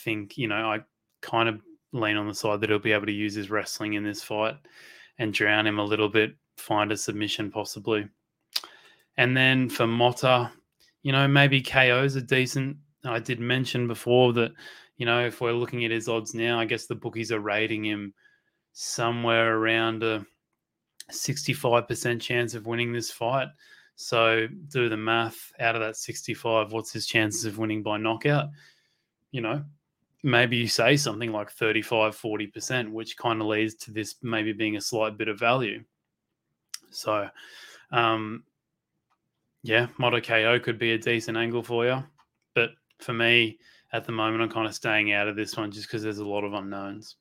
Think, 0.04 0.38
you 0.38 0.50
know, 0.50 0.70
I 0.70 0.80
kind 1.22 1.48
of 1.48 1.62
lean 1.94 2.18
on 2.18 2.28
the 2.28 2.36
side 2.36 2.60
that 2.60 2.70
he'll 2.70 2.80
be 2.80 2.92
able 2.92 3.06
to 3.06 3.14
use 3.14 3.34
his 3.34 3.50
wrestling 3.50 3.94
in 3.94 4.04
this 4.04 4.22
fight 4.22 4.58
and 5.18 5.34
drown 5.34 5.66
him 5.66 5.80
a 5.80 5.84
little 5.84 6.10
bit, 6.10 6.36
find 6.58 6.92
a 6.92 6.98
submission 6.98 7.52
possibly. 7.52 8.08
And 9.18 9.36
then 9.36 9.70
for 9.70 9.86
Motta, 9.86 10.52
you 11.04 11.12
know, 11.12 11.28
maybe 11.28 11.62
KO's 11.62 12.16
a 12.16 12.22
decent. 12.22 12.78
I 13.04 13.20
did 13.20 13.40
mention 13.40 13.88
before 13.88 14.34
that, 14.34 14.52
you 14.98 15.06
know, 15.06 15.26
if 15.26 15.42
we're 15.42 15.54
looking 15.54 15.86
at 15.86 15.92
his 15.92 16.10
odds 16.10 16.34
now, 16.34 16.60
I 16.60 16.66
guess 16.66 16.86
the 16.86 16.96
bookies 16.96 17.32
are 17.32 17.40
rating 17.40 17.84
him 17.86 18.14
somewhere 18.74 19.58
around 19.58 20.04
a 20.04 20.26
65% 21.12 22.22
chance 22.22 22.56
of 22.56 22.66
winning 22.66 22.92
this 22.92 23.12
fight. 23.12 23.48
So 23.96 24.48
do 24.70 24.90
the 24.90 24.98
math 24.98 25.54
out 25.60 25.76
of 25.76 25.82
that 25.82 25.96
65. 25.96 26.72
What's 26.72 26.92
his 26.92 27.06
chances 27.06 27.46
of 27.46 27.58
winning 27.58 27.84
by 27.84 27.98
knockout? 27.98 28.50
You 29.32 29.42
know, 29.42 29.64
maybe 30.24 30.58
you 30.58 30.68
say 30.68 30.98
something 30.98 31.32
like 31.32 31.52
35, 31.52 32.18
40%, 32.18 32.92
which 32.92 33.18
kind 33.18 33.42
of 33.42 33.48
leads 33.48 33.76
to 33.76 33.92
this 33.92 34.16
maybe 34.22 34.52
being 34.52 34.76
a 34.76 34.82
slight 34.82 35.18
bit 35.18 35.28
of 35.28 35.40
value. 35.40 35.84
So, 36.92 37.30
um, 37.92 38.44
yeah, 39.64 39.88
Motta 40.00 40.24
KO 40.24 40.60
could 40.60 40.78
be 40.78 40.92
a 40.92 40.98
decent 40.98 41.38
angle 41.38 41.64
for 41.64 41.86
you. 41.86 42.04
But 42.54 42.72
for 43.00 43.14
me, 43.14 43.58
at 43.94 44.06
the 44.06 44.12
moment, 44.12 44.44
I'm 44.44 44.50
kind 44.50 44.68
of 44.68 44.76
staying 44.76 45.14
out 45.14 45.28
of 45.28 45.36
this 45.36 45.58
one 45.58 45.72
just 45.72 45.88
because 45.88 46.04
there's 46.04 46.20
a 46.20 46.26
lot 46.26 46.44
of 46.44 46.54
unknowns. 46.54 47.16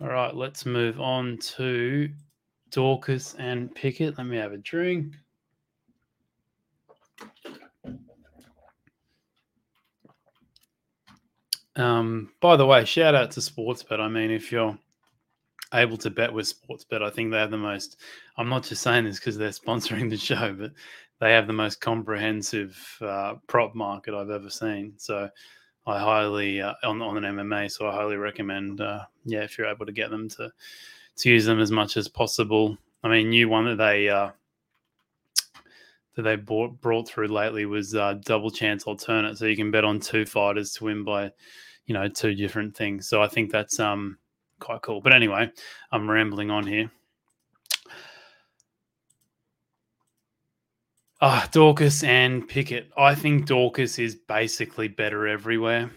All 0.00 0.08
right, 0.08 0.34
let's 0.34 0.64
move 0.64 1.00
on 1.00 1.38
to 1.38 2.08
Daukaus 2.70 3.34
and 3.38 3.74
Pickett. 3.74 4.16
Let 4.16 4.26
me 4.26 4.36
have 4.36 4.52
a 4.52 4.58
drink. 4.58 5.14
Um, 11.74 12.32
by 12.40 12.56
the 12.56 12.66
way, 12.66 12.84
shout 12.84 13.14
out 13.14 13.30
to 13.32 13.40
Sportsbet. 13.40 14.00
I 14.00 14.08
mean, 14.08 14.30
if 14.30 14.52
you're 14.52 14.78
able 15.74 15.96
to 15.98 16.10
bet 16.10 16.32
with 16.32 16.46
sports, 16.46 16.84
Sportsbet, 16.84 17.02
I 17.02 17.10
think 17.10 17.30
they 17.30 17.38
have 17.38 17.50
the 17.50 17.58
most. 17.58 17.96
I'm 18.36 18.48
not 18.48 18.64
just 18.64 18.82
saying 18.82 19.04
this 19.04 19.18
because 19.18 19.36
they're 19.36 19.48
sponsoring 19.50 20.10
the 20.10 20.16
show, 20.16 20.54
but 20.58 20.72
they 21.20 21.32
have 21.32 21.46
the 21.46 21.52
most 21.52 21.80
comprehensive 21.80 22.78
uh, 23.00 23.34
prop 23.46 23.74
market 23.74 24.14
I've 24.14 24.30
ever 24.30 24.50
seen. 24.50 24.94
So 24.96 25.28
I 25.86 25.98
highly 25.98 26.60
uh, 26.60 26.74
on 26.84 27.02
on 27.02 27.22
an 27.22 27.36
MMA. 27.36 27.70
So 27.70 27.88
I 27.88 27.94
highly 27.94 28.16
recommend. 28.16 28.80
Uh, 28.80 29.04
yeah, 29.24 29.40
if 29.40 29.58
you're 29.58 29.68
able 29.68 29.86
to 29.86 29.92
get 29.92 30.10
them 30.10 30.28
to 30.30 30.52
to 31.16 31.30
use 31.30 31.44
them 31.44 31.60
as 31.60 31.70
much 31.70 31.96
as 31.96 32.08
possible. 32.08 32.78
I 33.02 33.08
mean, 33.08 33.30
new 33.30 33.48
one 33.48 33.64
that 33.66 33.78
they 33.78 34.08
uh, 34.08 34.30
that 36.14 36.22
they 36.22 36.36
brought 36.36 36.80
brought 36.80 37.08
through 37.08 37.28
lately 37.28 37.66
was 37.66 37.94
uh, 37.94 38.14
double 38.24 38.50
chance 38.50 38.84
alternate, 38.84 39.38
so 39.38 39.46
you 39.46 39.56
can 39.56 39.70
bet 39.70 39.84
on 39.84 40.00
two 40.00 40.26
fighters 40.26 40.72
to 40.74 40.84
win 40.84 41.04
by, 41.04 41.30
you 41.86 41.94
know, 41.94 42.08
two 42.08 42.34
different 42.34 42.76
things. 42.76 43.08
So 43.08 43.22
I 43.22 43.28
think 43.28 43.50
that's 43.50 43.80
um 43.80 44.18
quite 44.58 44.82
cool. 44.82 45.00
But 45.00 45.12
anyway, 45.12 45.50
I'm 45.92 46.10
rambling 46.10 46.50
on 46.50 46.66
here. 46.66 46.90
Ah, 51.20 51.44
uh, 51.44 51.48
Daukaus 51.48 52.06
and 52.06 52.46
Pickett. 52.46 52.90
I 52.96 53.14
think 53.14 53.46
Daukaus 53.46 53.98
is 53.98 54.14
basically 54.14 54.86
better 54.86 55.26
everywhere. 55.26 55.90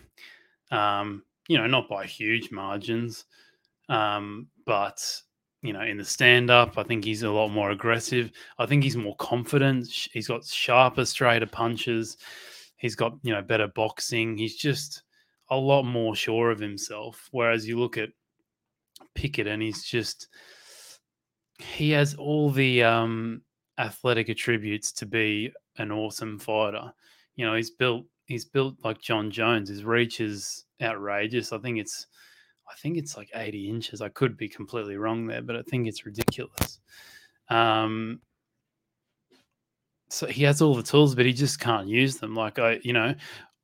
Um, 0.71 1.23
you 1.47 1.57
know, 1.57 1.67
not 1.67 1.87
by 1.87 2.05
huge 2.05 2.51
margins, 2.51 3.25
um, 3.87 4.47
but 4.65 4.99
you 5.61 5.73
know, 5.73 5.81
in 5.81 5.97
the 5.97 6.05
stand 6.05 6.49
up, 6.49 6.77
I 6.77 6.83
think 6.83 7.05
he's 7.05 7.21
a 7.21 7.29
lot 7.29 7.49
more 7.49 7.69
aggressive. 7.69 8.31
I 8.57 8.65
think 8.65 8.83
he's 8.83 8.97
more 8.97 9.15
confident. 9.17 9.87
He's 10.11 10.27
got 10.27 10.43
sharper, 10.43 11.05
straighter 11.05 11.45
punches. 11.45 12.17
He's 12.77 12.95
got, 12.95 13.13
you 13.21 13.31
know, 13.31 13.43
better 13.43 13.67
boxing. 13.67 14.37
He's 14.37 14.55
just 14.55 15.03
a 15.51 15.55
lot 15.55 15.83
more 15.83 16.15
sure 16.15 16.49
of 16.49 16.59
himself. 16.59 17.29
Whereas 17.31 17.67
you 17.67 17.79
look 17.79 17.97
at 17.97 18.09
Pickett 19.15 19.47
and 19.47 19.61
he's 19.61 19.83
just, 19.83 20.27
he 21.57 21.91
has 21.91 22.15
all 22.15 22.49
the 22.49 22.83
um, 22.83 23.41
athletic 23.77 24.29
attributes 24.29 24.91
to 24.93 25.05
be 25.05 25.51
an 25.77 25.91
awesome 25.91 26.39
fighter. 26.39 26.91
You 27.35 27.45
know, 27.45 27.55
he's 27.55 27.71
built, 27.71 28.05
he's 28.25 28.45
built 28.45 28.75
like 28.83 29.01
Jon 29.01 29.31
Jones. 29.31 29.69
His 29.69 29.83
reach 29.83 30.19
is 30.21 30.65
outrageous. 30.81 31.51
I 31.51 31.57
think 31.57 31.79
it's, 31.79 32.07
I 32.69 32.75
think 32.75 32.97
it's 32.97 33.17
like 33.17 33.29
80 33.35 33.69
inches. 33.69 34.01
I 34.01 34.09
could 34.09 34.37
be 34.37 34.47
completely 34.47 34.97
wrong 34.97 35.27
there, 35.27 35.41
but 35.41 35.55
I 35.55 35.61
think 35.63 35.87
it's 35.87 36.05
ridiculous. 36.05 36.79
Um, 37.49 38.21
so 40.09 40.27
he 40.27 40.43
has 40.43 40.61
all 40.61 40.75
the 40.75 40.83
tools, 40.83 41.15
but 41.15 41.25
he 41.25 41.33
just 41.33 41.59
can't 41.59 41.87
use 41.87 42.17
them. 42.17 42.35
Like 42.35 42.59
I, 42.59 42.79
you 42.83 42.93
know, 42.93 43.15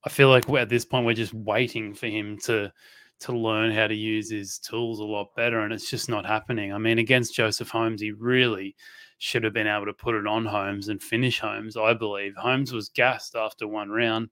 I 0.04 0.10
feel 0.10 0.30
like 0.30 0.50
at 0.50 0.70
this 0.70 0.86
point 0.86 1.06
we're 1.06 1.14
just 1.14 1.34
waiting 1.34 1.94
for 1.94 2.08
him 2.08 2.38
to 2.46 2.72
to 3.20 3.32
learn 3.32 3.72
how 3.72 3.88
to 3.88 3.96
use 3.96 4.30
his 4.30 4.60
tools 4.60 5.00
a 5.00 5.04
lot 5.04 5.36
better, 5.36 5.60
and 5.60 5.74
it's 5.74 5.90
just 5.90 6.10
not 6.10 6.26
happening. 6.26 6.74
I 6.74 6.78
mean, 6.78 7.00
against 7.00 7.36
Joseph 7.36 7.70
Holmes, 7.70 8.02
he 8.02 8.12
really 8.12 8.76
should 9.18 9.44
have 9.44 9.54
been 9.54 9.68
able 9.68 9.86
to 9.88 9.94
put 9.94 10.16
it 10.16 10.28
on 10.28 10.46
Holmes 10.46 10.90
and 10.90 11.02
finish 11.02 11.40
Holmes. 11.40 11.76
I 11.76 11.94
believe 11.94 12.36
Holmes 12.36 12.72
was 12.72 12.90
gassed 12.90 13.36
after 13.36 13.68
one 13.68 13.90
round, 13.90 14.30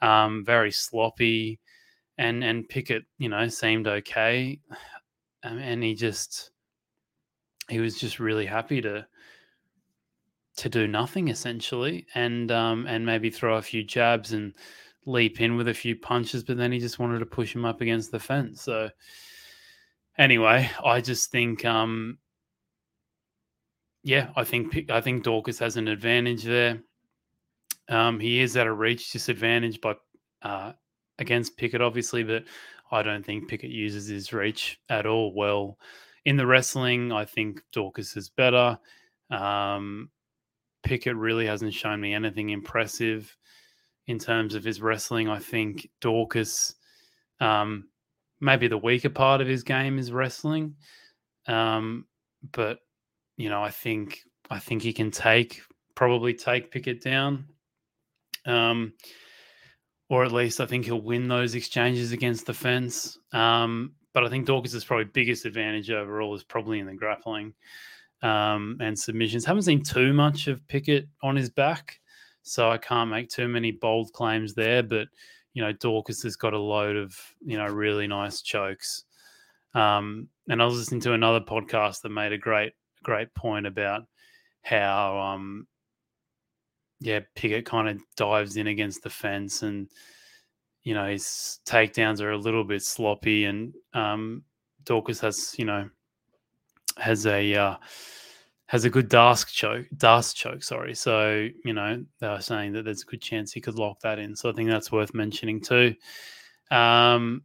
um, 0.00 0.44
very 0.44 0.70
sloppy 0.70 1.58
and 2.18 2.44
and 2.44 2.68
Pickett, 2.68 3.04
you 3.18 3.28
know, 3.28 3.48
seemed 3.48 3.86
okay, 3.86 4.60
um, 5.42 5.58
and 5.58 5.82
he 5.82 5.94
just 5.94 6.50
he 7.68 7.80
was 7.80 7.98
just 7.98 8.20
really 8.20 8.46
happy 8.46 8.80
to 8.82 9.06
to 10.56 10.68
do 10.68 10.86
nothing 10.86 11.28
essentially, 11.28 12.06
and 12.14 12.52
um, 12.52 12.86
and 12.86 13.04
maybe 13.06 13.30
throw 13.30 13.56
a 13.56 13.62
few 13.62 13.82
jabs 13.82 14.32
and 14.32 14.54
leap 15.04 15.40
in 15.40 15.56
with 15.56 15.68
a 15.68 15.74
few 15.74 15.96
punches, 15.96 16.44
but 16.44 16.56
then 16.56 16.72
he 16.72 16.78
just 16.78 16.98
wanted 16.98 17.18
to 17.18 17.26
push 17.26 17.54
him 17.54 17.64
up 17.64 17.80
against 17.80 18.10
the 18.10 18.20
fence. 18.20 18.62
So 18.62 18.90
anyway, 20.18 20.70
I 20.84 21.00
just 21.00 21.30
think, 21.30 21.64
um, 21.64 22.18
yeah, 24.02 24.30
I 24.36 24.44
think 24.44 24.90
I 24.90 25.00
think 25.00 25.24
Daukaus 25.24 25.60
has 25.60 25.76
an 25.76 25.88
advantage 25.88 26.44
there. 26.44 26.82
Um, 27.88 28.18
he 28.20 28.40
is 28.40 28.56
at 28.56 28.66
a 28.66 28.72
reach 28.72 29.12
disadvantage 29.12 29.80
by 29.80 29.94
uh, 30.42 30.72
against 31.18 31.56
Pickett, 31.56 31.80
obviously, 31.80 32.22
but 32.24 32.44
I 32.90 33.02
don't 33.02 33.24
think 33.24 33.48
Pickett 33.48 33.70
uses 33.70 34.06
his 34.06 34.32
reach 34.32 34.80
at 34.88 35.06
all 35.06 35.32
well. 35.34 35.78
In 36.24 36.36
the 36.36 36.46
wrestling, 36.46 37.10
I 37.10 37.24
think 37.24 37.62
Daukaus 37.74 38.16
is 38.16 38.28
better. 38.28 38.78
Um, 39.30 40.10
Pickett 40.82 41.16
really 41.16 41.46
hasn't 41.46 41.74
shown 41.74 42.00
me 42.00 42.14
anything 42.14 42.50
impressive 42.50 43.36
in 44.06 44.18
terms 44.18 44.54
of 44.54 44.64
his 44.64 44.80
wrestling. 44.80 45.28
I 45.28 45.38
think 45.38 45.88
Daukaus, 46.00 46.74
um, 47.40 47.88
maybe 48.40 48.68
the 48.68 48.78
weaker 48.78 49.10
part 49.10 49.40
of 49.40 49.46
his 49.48 49.62
game 49.62 49.98
is 49.98 50.12
wrestling, 50.12 50.76
um, 51.46 52.06
but 52.52 52.78
you 53.36 53.48
know, 53.48 53.62
I 53.62 53.70
think 53.70 54.20
I 54.50 54.58
think 54.58 54.82
he 54.82 54.92
can 54.92 55.10
take 55.10 55.62
probably 55.94 56.34
take 56.34 56.70
Pickett 56.70 57.02
down. 57.02 57.46
Um, 58.44 58.94
or 60.08 60.24
at 60.24 60.32
least 60.32 60.60
I 60.60 60.66
think 60.66 60.84
he'll 60.84 61.00
win 61.00 61.26
those 61.26 61.54
exchanges 61.54 62.12
against 62.12 62.44
the 62.44 62.52
fence. 62.52 63.18
Um, 63.32 63.94
but 64.12 64.24
I 64.24 64.28
think 64.28 64.46
Daukaus' 64.46 64.84
probably 64.84 65.06
biggest 65.06 65.46
advantage 65.46 65.90
overall 65.90 66.34
is 66.34 66.44
probably 66.44 66.80
in 66.80 66.86
the 66.86 66.94
grappling 66.94 67.54
um, 68.22 68.76
and 68.80 68.98
submissions. 68.98 69.46
Haven't 69.46 69.62
seen 69.62 69.82
too 69.82 70.12
much 70.12 70.48
of 70.48 70.66
Pickett 70.68 71.08
on 71.22 71.34
his 71.34 71.48
back, 71.48 71.98
so 72.42 72.70
I 72.70 72.78
can't 72.78 73.10
make 73.10 73.28
too 73.28 73.48
many 73.48 73.70
bold 73.70 74.12
claims 74.12 74.54
there. 74.54 74.82
But 74.82 75.08
you 75.54 75.62
know, 75.62 75.72
Daukaus 75.72 76.22
has 76.22 76.36
got 76.36 76.54
a 76.54 76.58
load 76.58 76.96
of 76.96 77.16
you 77.44 77.58
know 77.58 77.66
really 77.66 78.06
nice 78.06 78.42
chokes. 78.42 79.04
Um, 79.74 80.28
and 80.48 80.60
I 80.60 80.64
was 80.66 80.76
listening 80.76 81.00
to 81.02 81.14
another 81.14 81.40
podcast 81.40 82.02
that 82.02 82.10
made 82.10 82.32
a 82.32 82.38
great 82.38 82.72
great 83.02 83.32
point 83.34 83.66
about 83.66 84.02
how 84.62 85.18
um, 85.18 85.66
yeah, 87.00 87.20
Pickett 87.34 87.66
kind 87.66 87.88
of 87.88 88.00
dives 88.16 88.56
in 88.56 88.66
against 88.68 89.02
the 89.02 89.10
fence 89.10 89.62
and 89.62 89.88
you 90.82 90.94
know 90.94 91.06
his 91.06 91.60
takedowns 91.66 92.20
are 92.20 92.32
a 92.32 92.38
little 92.38 92.64
bit 92.64 92.82
sloppy 92.82 93.44
and 93.44 93.72
um 93.94 94.42
Daukaus 94.84 95.20
has 95.20 95.54
you 95.56 95.64
know 95.64 95.88
has 96.96 97.26
a 97.26 97.54
uh, 97.54 97.76
has 98.72 98.86
a 98.86 98.90
good 98.90 99.10
Darsk 99.10 99.48
choke 99.48 99.84
D'Arce 99.94 100.32
choke 100.32 100.62
sorry 100.62 100.94
so 100.94 101.46
you 101.62 101.74
know 101.74 102.02
they 102.20 102.26
are 102.26 102.40
saying 102.40 102.72
that 102.72 102.86
there's 102.86 103.02
a 103.02 103.04
good 103.06 103.20
chance 103.20 103.52
he 103.52 103.60
could 103.60 103.74
lock 103.78 104.00
that 104.00 104.18
in 104.18 104.34
so 104.34 104.48
I 104.48 104.54
think 104.54 104.70
that's 104.70 104.90
worth 104.90 105.12
mentioning 105.12 105.60
too 105.60 105.94
um 106.70 107.42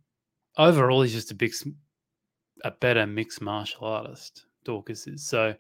overall 0.57 1.01
he's 1.01 1.11
just 1.11 1.31
a 1.31 1.35
big 1.35 1.53
a 2.63 2.71
better 2.71 3.05
mixed 3.05 3.41
martial 3.41 3.85
artist 3.85 4.45
Daukaus 4.65 5.13
is 5.13 5.27
so 5.27 5.53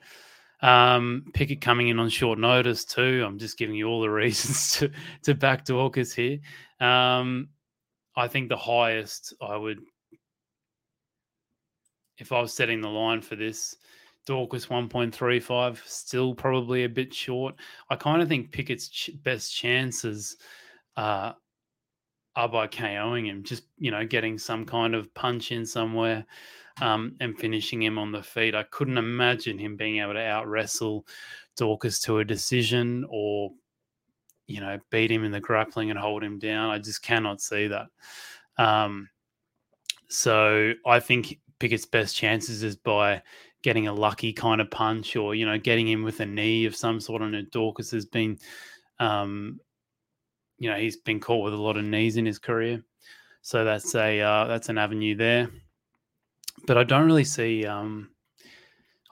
Um, 0.61 1.25
Pickett 1.33 1.59
coming 1.61 1.89
in 1.89 1.99
on 1.99 2.09
short 2.09 2.39
notice 2.39 2.83
too. 2.85 3.23
I'm 3.25 3.37
just 3.37 3.57
giving 3.57 3.75
you 3.75 3.87
all 3.87 4.01
the 4.01 4.09
reasons 4.23 4.71
to 4.77 4.89
to 5.23 5.35
back 5.35 5.65
Daukaus 5.65 6.15
here. 6.15 6.39
Um, 6.79 7.49
I 8.15 8.27
think 8.27 8.49
the 8.49 8.57
highest 8.57 9.35
I 9.41 9.55
would, 9.55 9.79
if 12.17 12.31
I 12.31 12.41
was 12.41 12.53
setting 12.53 12.81
the 12.81 12.89
line 12.89 13.21
for 13.21 13.35
this, 13.35 13.75
Daukaus 14.27 14.67
1.35, 14.67 15.79
still 15.85 16.35
probably 16.35 16.83
a 16.83 16.89
bit 16.89 17.13
short. 17.13 17.55
I 17.89 17.95
kind 17.95 18.21
of 18.21 18.27
think 18.27 18.51
Pickett's 18.51 18.89
ch- 18.89 19.11
best 19.23 19.55
chances 19.55 20.37
uh, 20.97 21.31
are 22.35 22.49
by 22.49 22.67
KOing 22.67 23.25
him, 23.25 23.43
just 23.43 23.63
you 23.77 23.89
know, 23.89 24.05
getting 24.05 24.37
some 24.37 24.65
kind 24.65 24.95
of 24.95 25.13
punch 25.13 25.51
in 25.51 25.65
somewhere 25.65 26.25
um, 26.81 27.15
and 27.19 27.37
finishing 27.37 27.81
him 27.81 27.97
on 27.97 28.11
the 28.11 28.21
feet. 28.21 28.53
I 28.53 28.63
couldn't 28.63 28.97
imagine 28.97 29.57
him 29.57 29.77
being 29.77 29.99
able 30.01 30.13
to 30.13 30.23
out 30.23 30.47
wrestle 30.47 31.07
Daukaus 31.57 32.01
to 32.03 32.19
a 32.19 32.25
decision 32.25 33.05
or 33.09 33.51
you 34.45 34.61
know 34.61 34.77
beat 34.91 35.11
him 35.11 35.23
in 35.23 35.31
the 35.31 35.39
grappling 35.39 35.89
and 35.89 35.99
hold 35.99 36.23
him 36.23 36.37
down. 36.37 36.69
I 36.69 36.79
just 36.79 37.01
cannot 37.01 37.41
see 37.41 37.67
that. 37.67 37.87
Um, 38.57 39.09
so 40.09 40.73
I 40.85 40.99
think 40.99 41.39
Pickett's 41.59 41.85
best 41.85 42.15
chances 42.15 42.63
is 42.63 42.75
by 42.75 43.21
getting 43.63 43.87
a 43.87 43.93
lucky 43.93 44.33
kind 44.33 44.61
of 44.61 44.69
punch 44.71 45.15
or 45.15 45.35
you 45.35 45.45
know 45.45 45.57
getting 45.57 45.87
him 45.87 46.03
with 46.03 46.19
a 46.19 46.25
knee 46.25 46.65
of 46.65 46.75
some 46.75 46.99
sort. 46.99 47.21
And 47.21 47.35
Daukaus 47.51 47.91
has 47.91 48.05
been, 48.05 48.37
um, 48.99 49.59
you 50.57 50.69
know, 50.69 50.77
he's 50.77 50.97
been 50.97 51.19
caught 51.19 51.43
with 51.43 51.53
a 51.53 51.61
lot 51.61 51.77
of 51.77 51.85
knees 51.85 52.17
in 52.17 52.25
his 52.25 52.39
career, 52.39 52.83
so 53.41 53.63
that's 53.63 53.95
a 53.95 54.21
uh, 54.21 54.45
that's 54.47 54.69
an 54.69 54.77
avenue 54.77 55.15
there. 55.15 55.49
But 56.65 56.77
I 56.77 56.83
don't 56.83 57.05
really 57.05 57.23
see. 57.23 57.65
Um, 57.65 58.09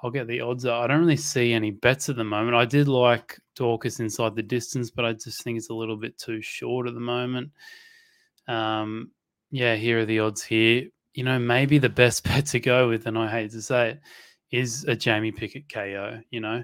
I'll 0.03 0.11
get 0.11 0.27
the 0.27 0.41
odds. 0.41 0.65
I 0.65 0.85
don't 0.87 0.99
really 0.99 1.17
see 1.17 1.53
any 1.53 1.71
bets 1.71 2.09
at 2.09 2.15
the 2.15 2.23
moment. 2.23 2.55
I 2.55 2.65
did 2.65 2.87
like 2.87 3.39
Daukaus 3.57 3.99
inside 3.99 4.35
the 4.35 4.43
distance, 4.43 4.91
but 4.91 5.05
I 5.05 5.13
just 5.13 5.43
think 5.43 5.57
it's 5.57 5.69
a 5.69 5.73
little 5.73 5.97
bit 5.97 6.17
too 6.17 6.41
short 6.41 6.87
at 6.87 6.93
the 6.93 6.99
moment. 6.99 7.49
Um, 8.47 9.11
yeah, 9.49 9.75
here 9.75 9.99
are 9.99 10.05
the 10.05 10.19
odds 10.19 10.43
here. 10.43 10.89
You 11.13 11.23
know, 11.23 11.39
maybe 11.39 11.77
the 11.77 11.89
best 11.89 12.23
bet 12.27 12.45
to 12.47 12.59
go 12.59 12.89
with, 12.89 13.07
and 13.07 13.17
I 13.17 13.29
hate 13.29 13.51
to 13.51 13.61
say 13.61 13.91
it, 13.91 14.01
is 14.57 14.83
a 14.85 14.95
Jamie 14.95 15.31
Pickett 15.31 15.71
KO. 15.71 16.19
You 16.29 16.39
know, 16.41 16.63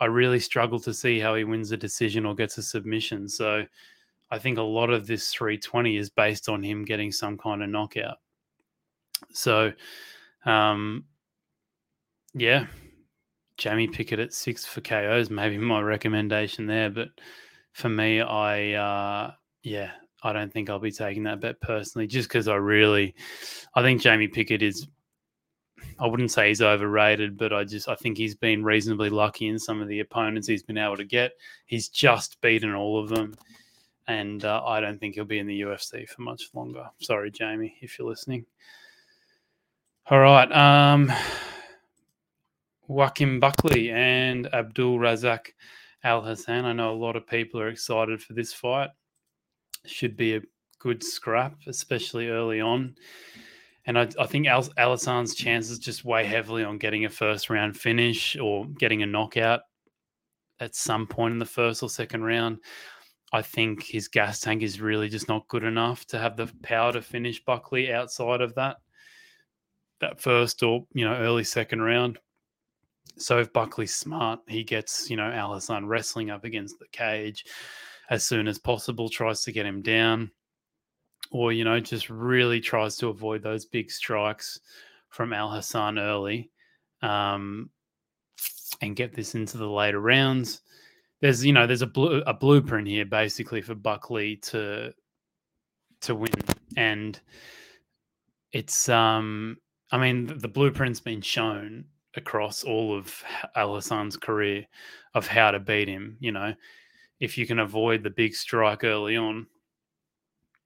I 0.00 0.06
really 0.06 0.40
struggle 0.40 0.80
to 0.80 0.94
see 0.94 1.18
how 1.18 1.34
he 1.34 1.44
wins 1.44 1.72
a 1.72 1.76
decision 1.76 2.26
or 2.26 2.34
gets 2.34 2.58
a 2.58 2.62
submission. 2.62 3.28
So 3.28 3.64
I 4.30 4.38
think 4.38 4.58
a 4.58 4.62
lot 4.62 4.90
of 4.90 5.06
this 5.06 5.32
320 5.32 5.96
is 5.96 6.10
based 6.10 6.48
on 6.48 6.62
him 6.62 6.84
getting 6.84 7.12
some 7.12 7.38
kind 7.38 7.62
of 7.62 7.68
knockout. 7.68 8.16
So, 9.32 9.72
um, 10.44 11.04
yeah, 12.34 12.66
Jamie 13.56 13.86
Pickett 13.86 14.18
at 14.18 14.32
six 14.32 14.66
for 14.66 14.80
KOs, 14.80 15.30
maybe 15.30 15.58
my 15.58 15.80
recommendation 15.80 16.66
there. 16.66 16.90
But 16.90 17.08
for 17.72 17.88
me, 17.88 18.20
I, 18.20 18.72
uh, 18.72 19.32
yeah, 19.62 19.92
I 20.22 20.32
don't 20.32 20.52
think 20.52 20.70
I'll 20.70 20.78
be 20.78 20.90
taking 20.90 21.24
that 21.24 21.40
bet 21.40 21.60
personally, 21.60 22.06
just 22.06 22.28
because 22.28 22.48
I 22.48 22.56
really, 22.56 23.14
I 23.74 23.82
think 23.82 24.00
Jamie 24.00 24.28
Pickett 24.28 24.62
is. 24.62 24.86
I 25.98 26.06
wouldn't 26.06 26.30
say 26.30 26.48
he's 26.48 26.62
overrated, 26.62 27.36
but 27.36 27.52
I 27.52 27.64
just 27.64 27.88
I 27.88 27.94
think 27.94 28.16
he's 28.16 28.34
been 28.34 28.64
reasonably 28.64 29.10
lucky 29.10 29.48
in 29.48 29.58
some 29.58 29.80
of 29.80 29.88
the 29.88 30.00
opponents 30.00 30.48
he's 30.48 30.62
been 30.62 30.78
able 30.78 30.96
to 30.96 31.04
get. 31.04 31.32
He's 31.66 31.88
just 31.88 32.40
beaten 32.40 32.74
all 32.74 32.98
of 32.98 33.08
them, 33.08 33.34
and 34.06 34.44
uh, 34.44 34.64
I 34.64 34.80
don't 34.80 34.98
think 34.98 35.14
he'll 35.14 35.24
be 35.24 35.38
in 35.38 35.46
the 35.46 35.60
UFC 35.60 36.08
for 36.08 36.22
much 36.22 36.50
longer. 36.54 36.88
Sorry, 37.00 37.30
Jamie, 37.30 37.76
if 37.80 37.98
you're 37.98 38.08
listening. 38.08 38.44
All 40.10 40.20
right, 40.20 40.50
um, 40.52 41.12
Joaquin 42.86 43.40
Buckley 43.40 43.90
and 43.90 44.52
Abdul 44.52 44.98
Razak 44.98 45.52
Al 46.02 46.20
Hassan. 46.20 46.66
I 46.66 46.72
know 46.72 46.92
a 46.92 46.94
lot 46.94 47.16
of 47.16 47.26
people 47.26 47.60
are 47.60 47.68
excited 47.68 48.22
for 48.22 48.34
this 48.34 48.52
fight 48.52 48.90
should 49.86 50.16
be 50.16 50.36
a 50.36 50.42
good 50.78 51.02
scrap, 51.02 51.56
especially 51.66 52.28
early 52.28 52.60
on. 52.60 52.94
And 53.86 53.98
I, 53.98 54.08
I 54.18 54.26
think 54.26 54.46
Al- 54.46 54.72
Alhassan's 54.78 55.34
chances 55.34 55.78
just 55.78 56.04
weigh 56.04 56.24
heavily 56.24 56.64
on 56.64 56.78
getting 56.78 57.04
a 57.04 57.10
first 57.10 57.50
round 57.50 57.76
finish 57.76 58.36
or 58.36 58.66
getting 58.66 59.02
a 59.02 59.06
knockout 59.06 59.60
at 60.60 60.74
some 60.74 61.06
point 61.06 61.32
in 61.32 61.38
the 61.38 61.44
first 61.44 61.82
or 61.82 61.90
second 61.90 62.22
round. 62.22 62.58
I 63.32 63.42
think 63.42 63.82
his 63.82 64.08
gas 64.08 64.40
tank 64.40 64.62
is 64.62 64.80
really 64.80 65.08
just 65.08 65.28
not 65.28 65.48
good 65.48 65.64
enough 65.64 66.06
to 66.06 66.18
have 66.18 66.36
the 66.36 66.50
power 66.62 66.92
to 66.92 67.02
finish 67.02 67.44
Buckley 67.44 67.92
outside 67.92 68.40
of 68.40 68.54
that 68.54 68.76
that 70.00 70.20
first 70.20 70.62
or 70.62 70.86
you 70.92 71.04
know 71.04 71.14
early 71.14 71.44
second 71.44 71.82
round. 71.82 72.18
So 73.16 73.38
if 73.38 73.52
Buckley's 73.52 73.94
smart, 73.94 74.40
he 74.46 74.64
gets 74.64 75.10
you 75.10 75.16
know 75.16 75.30
Alhassan 75.30 75.86
wrestling 75.86 76.30
up 76.30 76.44
against 76.44 76.78
the 76.78 76.86
cage 76.92 77.44
as 78.10 78.22
soon 78.22 78.46
as 78.48 78.58
possible, 78.58 79.08
tries 79.08 79.42
to 79.42 79.52
get 79.52 79.66
him 79.66 79.80
down, 79.80 80.30
or, 81.34 81.52
you 81.52 81.64
know, 81.64 81.80
just 81.80 82.08
really 82.10 82.60
tries 82.60 82.94
to 82.96 83.08
avoid 83.08 83.42
those 83.42 83.66
big 83.66 83.90
strikes 83.90 84.60
from 85.08 85.32
Al 85.32 85.50
Hassan 85.50 85.98
early 85.98 86.48
um, 87.02 87.68
and 88.80 88.94
get 88.94 89.12
this 89.12 89.34
into 89.34 89.58
the 89.58 89.68
later 89.68 89.98
rounds. 89.98 90.60
There's, 91.20 91.44
you 91.44 91.52
know, 91.52 91.66
there's 91.66 91.82
a, 91.82 91.88
blue, 91.88 92.22
a 92.24 92.32
blueprint 92.32 92.86
here 92.86 93.04
basically 93.04 93.62
for 93.62 93.74
Buckley 93.74 94.36
to 94.36 94.94
to 96.02 96.14
win, 96.14 96.30
and 96.76 97.18
it's, 98.52 98.88
um, 98.88 99.56
I 99.90 99.98
mean, 99.98 100.38
the 100.38 100.46
blueprint's 100.48 101.00
been 101.00 101.22
shown 101.22 101.86
across 102.14 102.62
all 102.62 102.96
of 102.96 103.24
Al 103.56 103.74
Hassan's 103.74 104.16
career 104.16 104.66
of 105.14 105.26
how 105.26 105.50
to 105.50 105.58
beat 105.58 105.88
him. 105.88 106.16
You 106.20 106.30
know, 106.30 106.54
if 107.18 107.36
you 107.36 107.44
can 107.44 107.58
avoid 107.58 108.04
the 108.04 108.10
big 108.10 108.36
strike 108.36 108.84
early 108.84 109.16
on, 109.16 109.48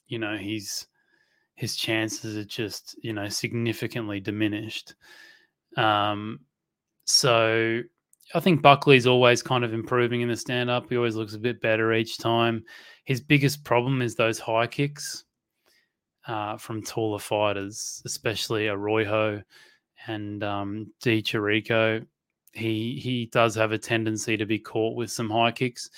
you 0.08 0.18
know, 0.18 0.36
he's 0.36 0.86
his 1.54 1.76
chances 1.76 2.36
are 2.36 2.44
just, 2.44 2.96
you 3.02 3.12
know, 3.12 3.28
significantly 3.28 4.20
diminished. 4.20 4.94
Um, 5.76 6.40
so 7.04 7.80
I 8.34 8.40
think 8.40 8.62
Buckley's 8.62 9.06
always 9.06 9.42
kind 9.42 9.64
of 9.64 9.74
improving 9.74 10.20
in 10.20 10.28
the 10.28 10.36
stand 10.36 10.70
up. 10.70 10.88
He 10.88 10.96
always 10.96 11.16
looks 11.16 11.34
a 11.34 11.38
bit 11.38 11.60
better 11.60 11.92
each 11.92 12.18
time. 12.18 12.62
His 13.06 13.20
biggest 13.20 13.64
problem 13.64 14.02
is 14.02 14.14
those 14.14 14.38
high 14.38 14.66
kicks 14.66 15.24
uh, 16.28 16.58
from 16.58 16.82
taller 16.82 17.18
fighters, 17.18 18.02
especially 18.04 18.68
Arroyo 18.68 19.42
and 20.06 20.44
um, 20.44 20.92
Di 21.00 21.22
Chirico. 21.22 22.06
He 22.52 23.00
he 23.02 23.26
does 23.26 23.54
have 23.54 23.72
a 23.72 23.78
tendency 23.78 24.36
to 24.36 24.46
be 24.46 24.58
caught 24.58 24.96
with 24.96 25.10
some 25.10 25.30
high 25.30 25.52
kicks. 25.52 25.90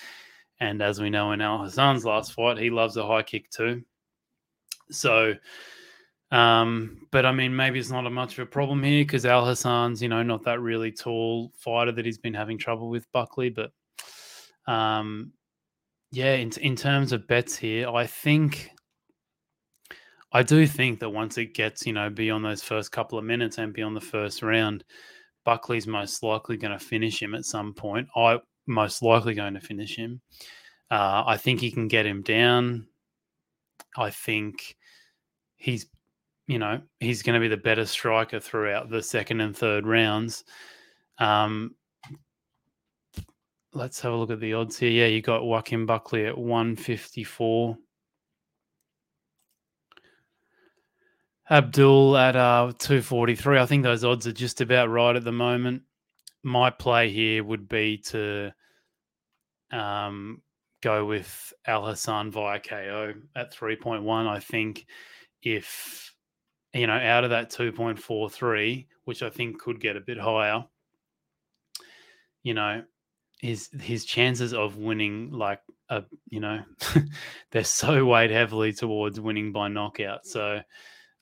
And 0.60 0.82
as 0.82 1.00
we 1.00 1.10
know 1.10 1.32
in 1.32 1.40
Al 1.40 1.62
Hassan's 1.62 2.04
last 2.04 2.32
fight, 2.32 2.58
he 2.58 2.70
loves 2.70 2.96
a 2.96 3.06
high 3.06 3.22
kick 3.22 3.50
too. 3.50 3.82
So, 4.90 5.34
um, 6.30 7.06
but 7.10 7.26
I 7.26 7.32
mean, 7.32 7.54
maybe 7.54 7.78
it's 7.78 7.90
not 7.90 8.06
a 8.06 8.10
much 8.10 8.34
of 8.34 8.40
a 8.40 8.46
problem 8.46 8.82
here 8.82 9.04
because 9.04 9.26
Al 9.26 9.46
Hassan's, 9.46 10.02
you 10.02 10.08
know, 10.08 10.22
not 10.22 10.44
that 10.44 10.60
really 10.60 10.92
tall 10.92 11.52
fighter 11.56 11.92
that 11.92 12.04
he's 12.04 12.18
been 12.18 12.34
having 12.34 12.58
trouble 12.58 12.88
with 12.88 13.10
Buckley. 13.12 13.50
But 13.50 13.72
um, 14.66 15.32
yeah, 16.12 16.34
in, 16.34 16.50
in 16.60 16.76
terms 16.76 17.12
of 17.12 17.26
bets 17.26 17.56
here, 17.56 17.88
I 17.88 18.06
think 18.06 18.70
I 20.32 20.42
do 20.42 20.66
think 20.66 21.00
that 21.00 21.10
once 21.10 21.38
it 21.38 21.54
gets, 21.54 21.86
you 21.86 21.92
know, 21.92 22.08
beyond 22.08 22.44
those 22.44 22.62
first 22.62 22.92
couple 22.92 23.18
of 23.18 23.24
minutes 23.24 23.58
and 23.58 23.72
beyond 23.72 23.96
the 23.96 24.00
first 24.00 24.42
round, 24.42 24.84
Buckley's 25.44 25.86
most 25.86 26.22
likely 26.22 26.56
going 26.56 26.78
to 26.78 26.84
finish 26.84 27.20
him 27.20 27.34
at 27.34 27.44
some 27.44 27.74
point. 27.74 28.08
I 28.14 28.38
most 28.66 29.02
likely 29.02 29.34
going 29.34 29.54
to 29.54 29.60
finish 29.60 29.96
him. 29.96 30.20
Uh, 30.90 31.24
I 31.26 31.36
think 31.36 31.60
he 31.60 31.70
can 31.70 31.88
get 31.88 32.06
him 32.06 32.22
down. 32.22 32.86
I 33.96 34.10
think 34.10 34.76
he's, 35.60 35.86
you 36.46 36.58
know, 36.58 36.80
he's 36.98 37.22
going 37.22 37.34
to 37.34 37.40
be 37.40 37.48
the 37.48 37.56
better 37.56 37.84
striker 37.84 38.40
throughout 38.40 38.90
the 38.90 39.02
second 39.02 39.40
and 39.40 39.56
third 39.56 39.86
rounds. 39.86 40.42
Um, 41.18 41.76
let's 43.74 44.00
have 44.00 44.12
a 44.12 44.16
look 44.16 44.30
at 44.30 44.40
the 44.40 44.54
odds 44.54 44.78
here. 44.78 44.90
Yeah, 44.90 45.06
you 45.06 45.20
got 45.20 45.44
Joaquin 45.44 45.86
Buckley 45.86 46.26
at 46.26 46.36
154. 46.36 47.76
Abdul 51.50 52.16
at 52.16 52.36
uh, 52.36 52.72
243. 52.78 53.58
I 53.58 53.66
think 53.66 53.82
those 53.82 54.04
odds 54.04 54.26
are 54.26 54.32
just 54.32 54.60
about 54.60 54.88
right 54.88 55.14
at 55.16 55.24
the 55.24 55.32
moment. 55.32 55.82
My 56.42 56.70
play 56.70 57.10
here 57.10 57.44
would 57.44 57.68
be 57.68 57.98
to 58.06 58.52
um, 59.72 60.40
go 60.80 61.04
with 61.04 61.52
Al 61.66 61.84
Hassan 61.84 62.30
via 62.30 62.60
KO 62.60 63.14
at 63.36 63.52
3.1. 63.52 64.26
I 64.26 64.38
think 64.38 64.86
if, 65.42 66.14
you 66.72 66.86
know, 66.86 66.94
out 66.94 67.24
of 67.24 67.30
that 67.30 67.50
2.43, 67.50 68.86
which 69.04 69.22
I 69.22 69.30
think 69.30 69.60
could 69.60 69.80
get 69.80 69.96
a 69.96 70.00
bit 70.00 70.18
higher, 70.18 70.64
you 72.42 72.54
know, 72.54 72.82
his 73.40 73.70
his 73.80 74.04
chances 74.04 74.52
of 74.52 74.76
winning 74.76 75.32
like 75.32 75.60
a 75.88 76.04
you 76.28 76.40
know 76.40 76.60
they're 77.50 77.64
so 77.64 78.04
weighed 78.04 78.30
heavily 78.30 78.70
towards 78.70 79.18
winning 79.18 79.50
by 79.50 79.66
knockout 79.66 80.26
so 80.26 80.60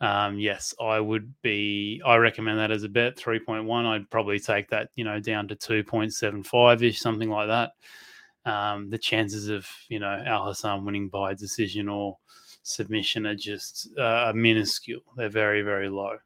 um, 0.00 0.38
yes, 0.38 0.74
I 0.80 1.00
would 1.00 1.34
be. 1.42 2.00
I 2.06 2.16
recommend 2.16 2.58
that 2.60 2.70
as 2.70 2.84
a 2.84 2.88
bet. 2.88 3.16
Three 3.16 3.40
point 3.40 3.64
one. 3.64 3.84
I'd 3.84 4.10
probably 4.10 4.38
take 4.38 4.68
that, 4.70 4.90
you 4.94 5.04
know, 5.04 5.18
down 5.18 5.48
to 5.48 5.56
two 5.56 5.82
point 5.82 6.14
seven 6.14 6.42
five 6.42 6.82
ish, 6.82 7.00
something 7.00 7.28
like 7.28 7.48
that. 7.48 7.70
Um, 8.44 8.90
the 8.90 8.98
chances 8.98 9.48
of 9.48 9.66
you 9.88 9.98
know 9.98 10.22
Al 10.24 10.46
Hassan 10.46 10.84
winning 10.84 11.08
by 11.08 11.34
decision 11.34 11.88
or 11.88 12.16
submission 12.68 13.26
are 13.26 13.34
just 13.34 13.88
uh, 13.98 14.32
minuscule. 14.34 15.02
They're 15.16 15.28
very 15.28 15.62
very 15.62 15.88
low. 15.88 16.18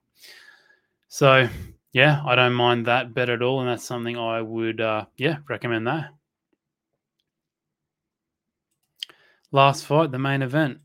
So 1.09 1.49
yeah, 1.93 2.23
I 2.25 2.35
don't 2.35 2.55
mind 2.55 2.87
that 2.87 3.15
bet 3.15 3.29
at 3.29 3.43
all, 3.43 3.61
and 3.61 3.69
that's 3.69 3.85
something 3.85 4.17
I 4.17 4.43
would 4.43 4.81
uh, 4.81 5.07
yeah 5.17 5.39
recommend 5.49 5.87
that. 5.87 6.11
Last 9.51 9.85
fight, 9.85 10.11
the 10.11 10.19
main 10.19 10.41
event. 10.43 10.79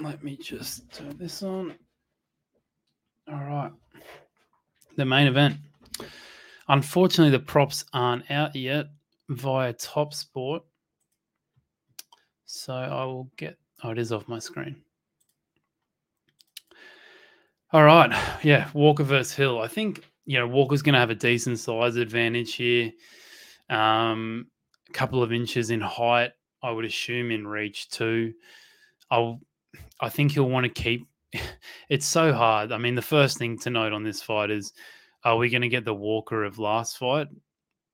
Let 0.00 0.24
me 0.24 0.36
just 0.36 0.90
turn 0.92 1.16
this 1.16 1.42
on. 1.44 1.74
All 3.28 3.44
right. 3.44 3.70
The 4.96 5.04
main 5.04 5.28
event. 5.28 5.56
Unfortunately, 6.68 7.30
the 7.30 7.44
props 7.44 7.84
aren't 7.92 8.28
out 8.30 8.56
yet 8.56 8.86
via 9.28 9.72
Top 9.72 10.12
Sport. 10.12 10.64
So 12.46 12.74
I 12.74 13.04
will 13.04 13.30
get. 13.36 13.58
Oh, 13.84 13.90
it 13.90 13.98
is 13.98 14.12
off 14.12 14.26
my 14.28 14.38
screen. 14.38 14.76
All 17.70 17.84
right. 17.84 18.10
Yeah. 18.42 18.70
Walker 18.72 19.02
versus 19.02 19.34
Hill. 19.34 19.60
I 19.60 19.68
think, 19.68 20.02
you 20.24 20.38
know, 20.38 20.46
Walker's 20.46 20.80
going 20.80 20.94
to 20.94 21.00
have 21.00 21.10
a 21.10 21.14
decent 21.14 21.58
size 21.58 21.96
advantage 21.96 22.54
here. 22.54 22.92
Um, 23.68 24.46
a 24.88 24.92
couple 24.92 25.22
of 25.22 25.34
inches 25.34 25.68
in 25.68 25.82
height, 25.82 26.30
I 26.62 26.70
would 26.70 26.86
assume 26.86 27.30
in 27.30 27.46
reach 27.46 27.90
too. 27.90 28.32
I'll, 29.10 29.40
I 30.00 30.08
think 30.08 30.32
he'll 30.32 30.48
want 30.48 30.64
to 30.64 30.70
keep 30.70 31.06
it's 31.90 32.06
so 32.06 32.32
hard. 32.32 32.72
I 32.72 32.78
mean, 32.78 32.94
the 32.94 33.02
first 33.02 33.36
thing 33.36 33.58
to 33.58 33.70
note 33.70 33.92
on 33.92 34.02
this 34.02 34.22
fight 34.22 34.50
is 34.50 34.72
are 35.24 35.36
we 35.36 35.50
going 35.50 35.62
to 35.62 35.68
get 35.68 35.84
the 35.84 35.92
Walker 35.92 36.44
of 36.44 36.58
last 36.58 36.96
fight 36.96 37.28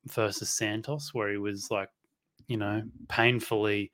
versus 0.06 0.50
Santos, 0.50 1.12
where 1.12 1.30
he 1.30 1.36
was 1.36 1.68
like, 1.68 1.88
you 2.46 2.58
know, 2.58 2.82
painfully 3.08 3.90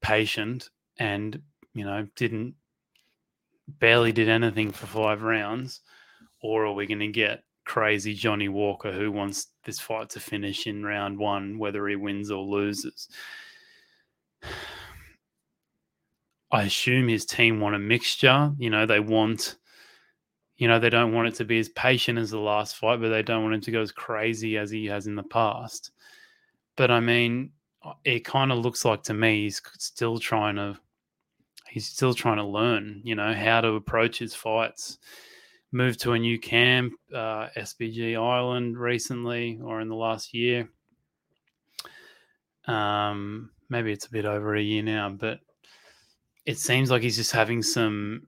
patient 0.00 0.70
and, 0.98 1.40
you 1.74 1.84
know, 1.84 2.06
didn't 2.16 2.54
barely 3.68 4.12
did 4.12 4.28
anything 4.28 4.70
for 4.70 4.86
five 4.86 5.22
rounds? 5.22 5.80
Or 6.42 6.66
are 6.66 6.72
we 6.72 6.86
going 6.86 7.00
to 7.00 7.08
get 7.08 7.42
crazy 7.64 8.14
Johnny 8.14 8.48
Walker 8.48 8.92
who 8.92 9.10
wants 9.10 9.48
this 9.64 9.80
fight 9.80 10.10
to 10.10 10.20
finish 10.20 10.66
in 10.66 10.84
round 10.84 11.18
one, 11.18 11.58
whether 11.58 11.86
he 11.88 11.96
wins 11.96 12.30
or 12.30 12.42
loses? 12.42 13.08
I 16.52 16.62
assume 16.62 17.08
his 17.08 17.26
team 17.26 17.58
want 17.58 17.74
a 17.74 17.78
mixture. 17.80 18.52
You 18.58 18.70
know, 18.70 18.86
they 18.86 19.00
want, 19.00 19.56
you 20.56 20.68
know, 20.68 20.78
they 20.78 20.90
don't 20.90 21.12
want 21.12 21.28
it 21.28 21.34
to 21.36 21.44
be 21.44 21.58
as 21.58 21.68
patient 21.70 22.18
as 22.18 22.30
the 22.30 22.38
last 22.38 22.76
fight, 22.76 23.00
but 23.00 23.08
they 23.08 23.22
don't 23.22 23.42
want 23.42 23.56
him 23.56 23.60
to 23.62 23.72
go 23.72 23.82
as 23.82 23.90
crazy 23.90 24.56
as 24.56 24.70
he 24.70 24.86
has 24.86 25.08
in 25.08 25.16
the 25.16 25.24
past. 25.24 25.90
But 26.76 26.90
I 26.90 27.00
mean, 27.00 27.50
it 28.04 28.24
kind 28.24 28.52
of 28.52 28.58
looks 28.58 28.84
like 28.84 29.02
to 29.04 29.14
me 29.14 29.42
he's 29.42 29.60
still 29.78 30.18
trying 30.18 30.56
to, 30.56 30.78
he's 31.76 31.86
still 31.86 32.14
trying 32.14 32.38
to 32.38 32.42
learn, 32.42 33.02
you 33.04 33.14
know, 33.14 33.34
how 33.34 33.60
to 33.60 33.72
approach 33.74 34.18
his 34.18 34.34
fights. 34.34 34.96
Moved 35.72 36.00
to 36.00 36.14
a 36.14 36.18
new 36.18 36.38
camp, 36.38 36.94
uh, 37.14 37.48
SBG 37.54 38.16
Ireland 38.18 38.78
recently 38.78 39.60
or 39.62 39.82
in 39.82 39.90
the 39.90 39.94
last 39.94 40.32
year. 40.32 40.70
Um, 42.66 43.50
maybe 43.68 43.92
it's 43.92 44.06
a 44.06 44.10
bit 44.10 44.24
over 44.24 44.56
a 44.56 44.62
year 44.62 44.82
now, 44.82 45.10
but 45.10 45.40
it 46.46 46.56
seems 46.56 46.90
like 46.90 47.02
he's 47.02 47.18
just 47.18 47.32
having 47.32 47.62
some. 47.62 48.22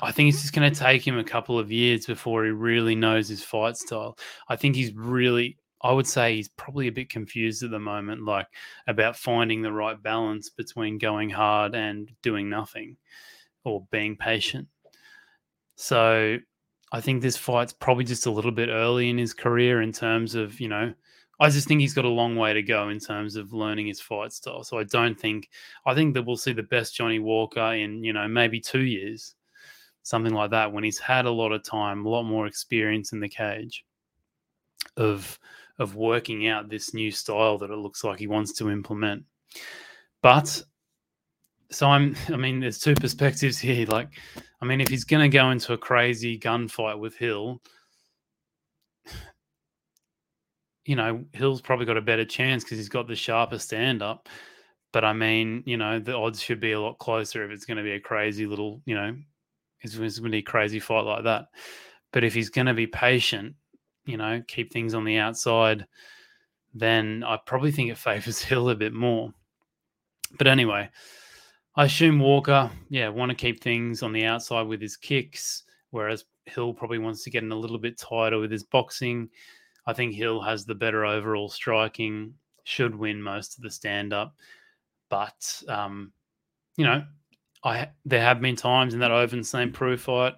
I 0.00 0.10
think 0.10 0.30
it's 0.30 0.40
just 0.40 0.54
going 0.54 0.72
to 0.72 0.80
take 0.80 1.06
him 1.06 1.18
a 1.18 1.22
couple 1.22 1.58
of 1.58 1.70
years 1.70 2.06
before 2.06 2.46
he 2.46 2.50
really 2.50 2.94
knows 2.94 3.28
his 3.28 3.44
fight 3.44 3.76
style. 3.76 4.16
I 4.48 4.56
think 4.56 4.74
he's 4.74 4.94
really, 4.94 5.58
I 5.86 5.92
would 5.92 6.06
say 6.06 6.34
he's 6.34 6.48
probably 6.48 6.88
a 6.88 6.92
bit 6.92 7.10
confused 7.10 7.62
at 7.62 7.70
the 7.70 7.78
moment, 7.78 8.24
like 8.24 8.48
about 8.88 9.16
finding 9.16 9.62
the 9.62 9.72
right 9.72 10.02
balance 10.02 10.50
between 10.50 10.98
going 10.98 11.30
hard 11.30 11.76
and 11.76 12.10
doing 12.22 12.50
nothing 12.50 12.96
or 13.62 13.86
being 13.92 14.16
patient. 14.16 14.66
So 15.76 16.38
I 16.90 17.00
think 17.00 17.22
this 17.22 17.36
fight's 17.36 17.72
probably 17.72 18.04
just 18.04 18.26
a 18.26 18.32
little 18.32 18.50
bit 18.50 18.68
early 18.68 19.10
in 19.10 19.18
his 19.18 19.32
career 19.32 19.80
in 19.80 19.92
terms 19.92 20.34
of, 20.34 20.58
you 20.58 20.68
know, 20.68 20.92
I 21.38 21.50
just 21.50 21.68
think 21.68 21.80
he's 21.80 21.94
got 21.94 22.04
a 22.04 22.08
long 22.08 22.34
way 22.34 22.52
to 22.52 22.62
go 22.62 22.88
in 22.88 22.98
terms 22.98 23.36
of 23.36 23.52
learning 23.52 23.86
his 23.86 24.00
fight 24.00 24.32
style. 24.32 24.64
So 24.64 24.78
I 24.78 24.84
don't 24.84 25.18
think 25.18 25.50
I 25.84 25.94
think 25.94 26.14
that 26.14 26.22
we'll 26.22 26.36
see 26.36 26.52
the 26.52 26.62
best 26.64 26.96
Johnny 26.96 27.18
Walker 27.18 27.74
in 27.74 28.02
you 28.02 28.12
know 28.12 28.26
maybe 28.26 28.58
two 28.58 28.84
years, 28.84 29.34
something 30.02 30.32
like 30.32 30.50
that, 30.50 30.72
when 30.72 30.82
he's 30.82 30.98
had 30.98 31.26
a 31.26 31.30
lot 31.30 31.52
of 31.52 31.62
time, 31.62 32.06
a 32.06 32.08
lot 32.08 32.22
more 32.24 32.46
experience 32.46 33.12
in 33.12 33.20
the 33.20 33.28
cage, 33.28 33.84
of 34.96 35.38
of 35.78 35.94
working 35.94 36.48
out 36.48 36.68
this 36.68 36.94
new 36.94 37.10
style 37.10 37.58
that 37.58 37.70
it 37.70 37.76
looks 37.76 38.02
like 38.04 38.18
he 38.18 38.26
wants 38.26 38.52
to 38.54 38.70
implement. 38.70 39.24
But 40.22 40.62
so 41.70 41.88
I'm 41.88 42.16
I 42.28 42.36
mean 42.36 42.60
there's 42.60 42.78
two 42.78 42.94
perspectives 42.94 43.58
here. 43.58 43.86
Like 43.86 44.08
I 44.60 44.64
mean 44.64 44.80
if 44.80 44.88
he's 44.88 45.04
going 45.04 45.22
to 45.30 45.34
go 45.34 45.50
into 45.50 45.72
a 45.72 45.78
crazy 45.78 46.38
gunfight 46.38 46.98
with 46.98 47.16
Hill 47.16 47.60
you 50.84 50.96
know, 50.96 51.24
Hill's 51.32 51.60
probably 51.60 51.86
got 51.86 51.96
a 51.96 52.02
better 52.02 52.24
chance 52.24 52.62
because 52.64 52.78
he's 52.78 52.88
got 52.88 53.08
the 53.08 53.16
sharper 53.16 53.58
stand 53.58 54.02
up. 54.02 54.28
But 54.92 55.04
I 55.04 55.12
mean, 55.12 55.62
you 55.66 55.76
know, 55.76 55.98
the 55.98 56.16
odds 56.16 56.40
should 56.40 56.60
be 56.60 56.72
a 56.72 56.80
lot 56.80 56.98
closer 56.98 57.44
if 57.44 57.50
it's 57.50 57.66
going 57.66 57.76
to 57.76 57.82
be 57.82 57.92
a 57.92 58.00
crazy 58.00 58.46
little, 58.46 58.80
you 58.86 58.94
know, 58.94 59.14
it's, 59.82 59.94
it's 59.94 60.18
going 60.18 60.30
to 60.30 60.36
be 60.36 60.38
a 60.38 60.42
crazy 60.42 60.80
fight 60.80 61.04
like 61.04 61.24
that. 61.24 61.48
But 62.12 62.24
if 62.24 62.32
he's 62.32 62.48
going 62.48 62.66
to 62.66 62.74
be 62.74 62.86
patient, 62.86 63.56
you 64.06 64.16
know, 64.16 64.42
keep 64.46 64.72
things 64.72 64.94
on 64.94 65.04
the 65.04 65.18
outside, 65.18 65.86
then 66.74 67.24
I 67.26 67.38
probably 67.44 67.72
think 67.72 67.90
it 67.90 67.98
favors 67.98 68.40
Hill 68.40 68.70
a 68.70 68.74
bit 68.74 68.92
more. 68.92 69.32
But 70.38 70.46
anyway, 70.46 70.88
I 71.74 71.84
assume 71.84 72.18
Walker, 72.18 72.70
yeah, 72.88 73.08
want 73.08 73.30
to 73.30 73.36
keep 73.36 73.62
things 73.62 74.02
on 74.02 74.12
the 74.12 74.24
outside 74.24 74.62
with 74.62 74.80
his 74.80 74.96
kicks, 74.96 75.64
whereas 75.90 76.24
Hill 76.46 76.72
probably 76.72 76.98
wants 76.98 77.22
to 77.24 77.30
get 77.30 77.42
in 77.42 77.52
a 77.52 77.56
little 77.58 77.78
bit 77.78 77.98
tighter 77.98 78.38
with 78.38 78.50
his 78.50 78.64
boxing. 78.64 79.28
I 79.86 79.92
think 79.92 80.14
Hill 80.14 80.40
has 80.40 80.64
the 80.64 80.74
better 80.74 81.04
overall 81.04 81.48
striking, 81.48 82.34
should 82.64 82.94
win 82.94 83.22
most 83.22 83.56
of 83.56 83.62
the 83.62 83.70
stand 83.70 84.12
up. 84.12 84.34
But, 85.08 85.62
um, 85.68 86.12
you 86.76 86.84
know, 86.84 87.04
I 87.64 87.88
there 88.04 88.20
have 88.20 88.40
been 88.40 88.56
times 88.56 88.94
in 88.94 89.00
that 89.00 89.10
Ovince 89.10 89.46
St. 89.46 89.72
Preux 89.72 89.96
fight 89.96 90.34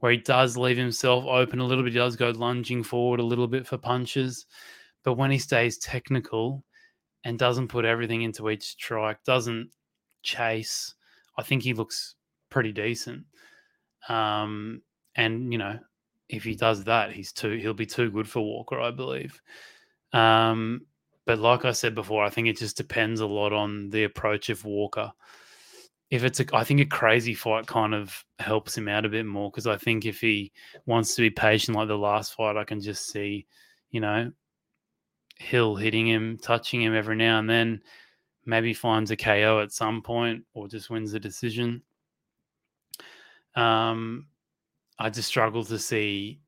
where 0.00 0.12
he 0.12 0.18
does 0.18 0.56
leave 0.56 0.76
himself 0.76 1.24
open 1.24 1.60
a 1.60 1.64
little 1.64 1.82
bit. 1.84 1.92
He 1.92 1.98
does 1.98 2.16
go 2.16 2.30
lunging 2.30 2.82
forward 2.82 3.20
a 3.20 3.24
little 3.24 3.46
bit 3.46 3.66
for 3.66 3.78
punches. 3.78 4.46
But 5.02 5.14
when 5.14 5.30
he 5.30 5.38
stays 5.38 5.78
technical 5.78 6.64
and 7.24 7.38
doesn't 7.38 7.68
put 7.68 7.84
everything 7.84 8.22
into 8.22 8.50
each 8.50 8.64
strike, 8.64 9.22
doesn't 9.24 9.70
chase, 10.22 10.94
I 11.38 11.42
think 11.42 11.62
he 11.62 11.74
looks 11.74 12.16
pretty 12.50 12.72
decent. 12.72 13.24
Um, 14.08 14.82
and, 15.14 15.52
you 15.52 15.58
know, 15.58 15.78
if 16.28 16.44
he 16.44 16.54
does 16.54 16.84
that, 16.84 17.12
he's 17.12 17.32
too 17.32 17.52
he'll 17.52 17.74
be 17.74 17.86
too 17.86 18.10
good 18.10 18.28
for 18.28 18.40
Walker, 18.40 18.80
I 18.80 18.90
believe. 18.90 19.40
Um, 20.12 20.82
but 21.26 21.38
like 21.38 21.64
I 21.64 21.72
said 21.72 21.94
before, 21.94 22.24
I 22.24 22.30
think 22.30 22.48
it 22.48 22.58
just 22.58 22.76
depends 22.76 23.20
a 23.20 23.26
lot 23.26 23.52
on 23.52 23.90
the 23.90 24.04
approach 24.04 24.50
of 24.50 24.64
Walker. 24.64 25.12
If 26.14 26.22
it's 26.22 26.38
a, 26.38 26.46
I 26.54 26.62
think 26.62 26.80
a 26.80 26.86
crazy 26.86 27.34
fight 27.34 27.66
kind 27.66 27.92
of 27.92 28.24
helps 28.38 28.78
him 28.78 28.86
out 28.86 29.04
a 29.04 29.08
bit 29.08 29.26
more 29.26 29.50
because 29.50 29.66
I 29.66 29.76
think 29.76 30.06
if 30.06 30.20
he 30.20 30.52
wants 30.86 31.16
to 31.16 31.22
be 31.22 31.30
patient 31.30 31.76
like 31.76 31.88
the 31.88 31.98
last 31.98 32.34
fight, 32.34 32.56
I 32.56 32.62
can 32.62 32.80
just 32.80 33.10
see, 33.10 33.46
you 33.90 34.00
know, 34.00 34.30
Hill 35.36 35.74
hitting 35.74 36.06
him, 36.06 36.38
touching 36.40 36.80
him 36.80 36.94
every 36.94 37.16
now 37.16 37.40
and 37.40 37.50
then. 37.50 37.82
Maybe 38.46 38.74
finds 38.74 39.10
a 39.10 39.16
KO 39.16 39.60
at 39.60 39.72
some 39.72 40.02
point 40.02 40.44
or 40.54 40.68
just 40.68 40.88
wins 40.88 41.10
the 41.10 41.18
decision. 41.18 41.82
Um, 43.56 44.26
I 44.96 45.10
just 45.10 45.26
struggle 45.26 45.64
to 45.64 45.80
see 45.80 46.38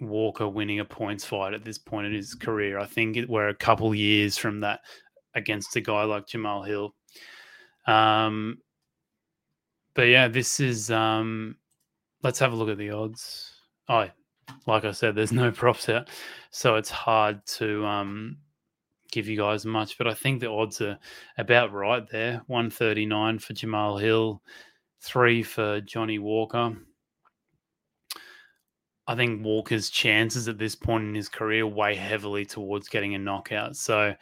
Walker 0.00 0.48
winning 0.48 0.80
a 0.80 0.84
points 0.86 1.26
fight 1.26 1.52
at 1.52 1.62
this 1.62 1.76
point 1.76 2.06
in 2.06 2.14
his 2.14 2.34
career. 2.34 2.78
I 2.78 2.86
think 2.86 3.18
it, 3.18 3.28
we're 3.28 3.48
a 3.48 3.54
couple 3.54 3.94
years 3.94 4.38
from 4.38 4.60
that 4.60 4.80
against 5.34 5.76
a 5.76 5.82
guy 5.82 6.04
like 6.04 6.26
Jamal 6.26 6.62
Hill. 6.62 6.94
Um, 7.86 8.58
but 9.94 10.02
yeah, 10.02 10.28
this 10.28 10.60
is. 10.60 10.90
Um, 10.90 11.56
let's 12.22 12.38
have 12.38 12.52
a 12.52 12.56
look 12.56 12.68
at 12.68 12.78
the 12.78 12.90
odds. 12.90 13.52
Oh, 13.88 14.08
like 14.66 14.84
I 14.84 14.92
said, 14.92 15.14
there's 15.14 15.32
no 15.44 15.50
props 15.50 15.88
out, 15.88 16.08
so 16.50 16.76
it's 16.76 16.90
hard 16.90 17.44
to 17.58 17.84
um, 17.84 18.38
give 19.10 19.28
you 19.28 19.36
guys 19.36 19.64
much. 19.64 19.98
But 19.98 20.06
I 20.06 20.14
think 20.14 20.40
the 20.40 20.50
odds 20.50 20.80
are 20.80 20.98
about 21.38 21.72
right 21.72 22.08
there. 22.10 22.42
One 22.46 22.70
thirty 22.70 23.06
nine 23.06 23.38
for 23.38 23.52
Jamal 23.52 23.98
Hill, 23.98 24.42
three 25.00 25.42
for 25.42 25.80
Johnny 25.80 26.18
Walker. 26.18 26.76
I 29.10 29.16
think 29.16 29.44
Walker's 29.44 29.90
chances 29.90 30.46
at 30.46 30.56
this 30.56 30.76
point 30.76 31.02
in 31.02 31.16
his 31.16 31.28
career 31.28 31.66
weigh 31.66 31.96
heavily 31.96 32.44
towards 32.44 32.88
getting 32.88 33.16
a 33.16 33.18
knockout. 33.18 33.74
So 33.74 34.14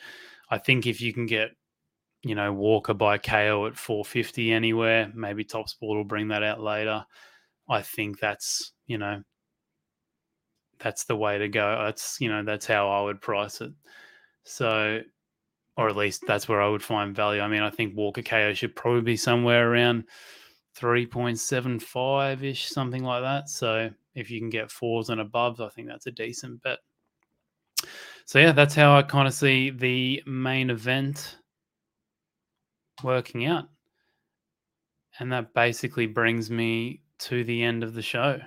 I 0.50 0.56
think 0.58 0.86
if 0.86 1.02
you 1.02 1.12
can 1.12 1.26
get, 1.26 1.50
you 2.22 2.34
know, 2.34 2.52
Walker 2.52 2.94
by 2.94 3.18
KO 3.18 3.66
at 3.66 3.76
450 3.76 4.52
anywhere, 4.52 5.10
maybe 5.14 5.44
Top 5.44 5.68
Sport 5.68 5.96
will 5.96 6.04
bring 6.04 6.28
that 6.28 6.42
out 6.42 6.60
later. 6.60 7.04
I 7.68 7.82
think 7.82 8.18
that's, 8.18 8.72
you 8.86 8.98
know, 8.98 9.22
that's 10.78 11.04
the 11.04 11.16
way 11.16 11.38
to 11.38 11.48
go. 11.48 11.82
That's 11.84 12.20
you 12.20 12.28
know, 12.28 12.42
that's 12.42 12.66
how 12.66 12.88
I 12.88 13.02
would 13.02 13.20
price 13.20 13.60
it. 13.60 13.72
So, 14.44 15.00
or 15.76 15.88
at 15.88 15.96
least 15.96 16.24
that's 16.26 16.48
where 16.48 16.62
I 16.62 16.68
would 16.68 16.82
find 16.82 17.14
value. 17.14 17.40
I 17.40 17.48
mean, 17.48 17.62
I 17.62 17.70
think 17.70 17.96
Walker 17.96 18.22
KO 18.22 18.54
should 18.54 18.74
probably 18.74 19.02
be 19.02 19.16
somewhere 19.16 19.70
around 19.70 20.04
3.75 20.76 22.42
ish, 22.42 22.68
something 22.68 23.04
like 23.04 23.22
that. 23.22 23.48
So, 23.48 23.90
if 24.14 24.30
you 24.30 24.40
can 24.40 24.50
get 24.50 24.70
fours 24.70 25.10
and 25.10 25.20
above, 25.20 25.60
I 25.60 25.68
think 25.68 25.88
that's 25.88 26.06
a 26.06 26.12
decent 26.12 26.62
bet. 26.62 26.78
So, 28.24 28.38
yeah, 28.38 28.52
that's 28.52 28.74
how 28.74 28.96
I 28.96 29.02
kind 29.02 29.28
of 29.28 29.34
see 29.34 29.70
the 29.70 30.22
main 30.26 30.70
event 30.70 31.36
working 33.02 33.46
out. 33.46 33.64
And 35.18 35.32
that 35.32 35.54
basically 35.54 36.06
brings 36.06 36.50
me 36.50 37.02
to 37.20 37.44
the 37.44 37.62
end 37.62 37.82
of 37.82 37.94
the 37.94 38.02
show. 38.02 38.40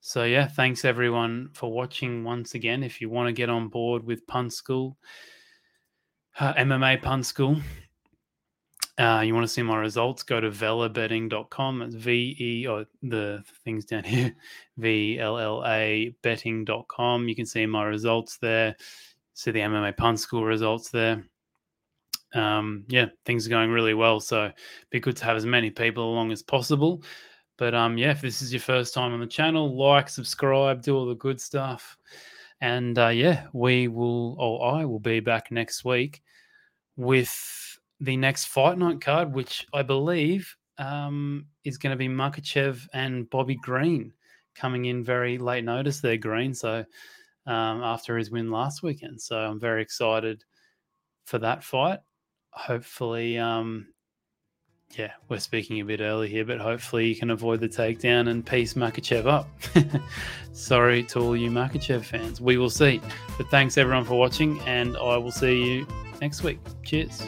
So, 0.00 0.24
yeah, 0.24 0.46
thanks 0.46 0.84
everyone 0.84 1.50
for 1.52 1.70
watching 1.70 2.24
once 2.24 2.54
again. 2.54 2.82
If 2.82 3.00
you 3.00 3.10
want 3.10 3.28
to 3.28 3.32
get 3.32 3.50
on 3.50 3.68
board 3.68 4.04
with 4.04 4.26
Punt 4.26 4.52
School, 4.52 4.96
uh, 6.38 6.54
MMA 6.54 7.02
Punt 7.02 7.26
School, 7.26 7.58
uh, 8.98 9.20
you 9.20 9.34
want 9.34 9.44
to 9.44 9.52
see 9.52 9.62
my 9.62 9.76
results, 9.76 10.22
go 10.22 10.40
to 10.40 10.50
vellabetting.com. 10.50 11.82
It's 11.82 11.94
V 11.94 12.36
E, 12.38 12.66
or 12.66 12.86
the 13.02 13.42
things 13.64 13.84
down 13.84 14.04
here, 14.04 14.34
V 14.76 15.18
L 15.18 15.38
L 15.38 15.64
A 15.66 16.14
betting.com. 16.22 17.28
You 17.28 17.34
can 17.34 17.46
see 17.46 17.64
my 17.66 17.84
results 17.84 18.36
there, 18.38 18.76
see 19.34 19.50
the 19.50 19.60
MMA 19.60 19.96
Punt 19.96 20.20
School 20.20 20.44
results 20.44 20.90
there. 20.90 21.24
Um, 22.34 22.84
yeah, 22.88 23.06
things 23.24 23.46
are 23.46 23.50
going 23.50 23.70
really 23.70 23.94
well. 23.94 24.20
So, 24.20 24.50
be 24.90 25.00
good 25.00 25.16
to 25.16 25.24
have 25.24 25.36
as 25.36 25.46
many 25.46 25.70
people 25.70 26.12
along 26.12 26.32
as 26.32 26.42
possible. 26.42 27.02
But 27.56 27.74
um, 27.74 27.98
yeah, 27.98 28.12
if 28.12 28.22
this 28.22 28.40
is 28.40 28.52
your 28.52 28.60
first 28.60 28.94
time 28.94 29.12
on 29.12 29.20
the 29.20 29.26
channel, 29.26 29.76
like, 29.76 30.08
subscribe, 30.08 30.82
do 30.82 30.96
all 30.96 31.06
the 31.06 31.14
good 31.14 31.40
stuff. 31.40 31.98
And 32.62 32.98
uh, 32.98 33.08
yeah, 33.08 33.46
we 33.52 33.88
will, 33.88 34.34
or 34.38 34.74
I 34.74 34.84
will 34.84 34.98
be 35.00 35.20
back 35.20 35.50
next 35.50 35.84
week 35.84 36.22
with 36.96 37.78
the 38.00 38.16
next 38.16 38.46
fight 38.46 38.78
night 38.78 39.00
card, 39.00 39.34
which 39.34 39.66
I 39.74 39.82
believe 39.82 40.54
um, 40.78 41.46
is 41.64 41.76
going 41.76 41.90
to 41.90 41.96
be 41.96 42.08
Makhachev 42.08 42.86
and 42.94 43.28
Bobby 43.28 43.56
Green 43.56 44.12
coming 44.54 44.86
in 44.86 45.04
very 45.04 45.36
late 45.36 45.64
notice 45.64 46.00
there, 46.00 46.16
Green. 46.16 46.54
So 46.54 46.84
um, 47.46 47.82
after 47.82 48.16
his 48.16 48.30
win 48.30 48.50
last 48.50 48.82
weekend. 48.82 49.20
So 49.20 49.36
I'm 49.36 49.60
very 49.60 49.82
excited 49.82 50.44
for 51.26 51.38
that 51.38 51.62
fight. 51.62 52.00
Hopefully, 52.52 53.38
um, 53.38 53.88
yeah, 54.96 55.12
we're 55.28 55.38
speaking 55.38 55.80
a 55.80 55.84
bit 55.84 56.00
early 56.00 56.28
here, 56.28 56.44
but 56.44 56.58
hopefully 56.58 57.08
you 57.08 57.16
can 57.16 57.30
avoid 57.30 57.60
the 57.60 57.68
takedown 57.68 58.28
and 58.28 58.44
piece 58.44 58.74
Makhachev 58.74 59.26
up. 59.26 59.48
Sorry 60.52 61.04
to 61.04 61.20
all 61.20 61.36
you 61.36 61.50
Makhachev 61.50 62.04
fans. 62.04 62.40
We 62.40 62.56
will 62.56 62.70
see. 62.70 63.00
But 63.38 63.48
thanks 63.50 63.78
everyone 63.78 64.04
for 64.04 64.18
watching, 64.18 64.60
and 64.62 64.96
I 64.96 65.16
will 65.16 65.32
see 65.32 65.62
you 65.62 65.86
next 66.20 66.42
week. 66.42 66.58
Cheers. 66.84 67.22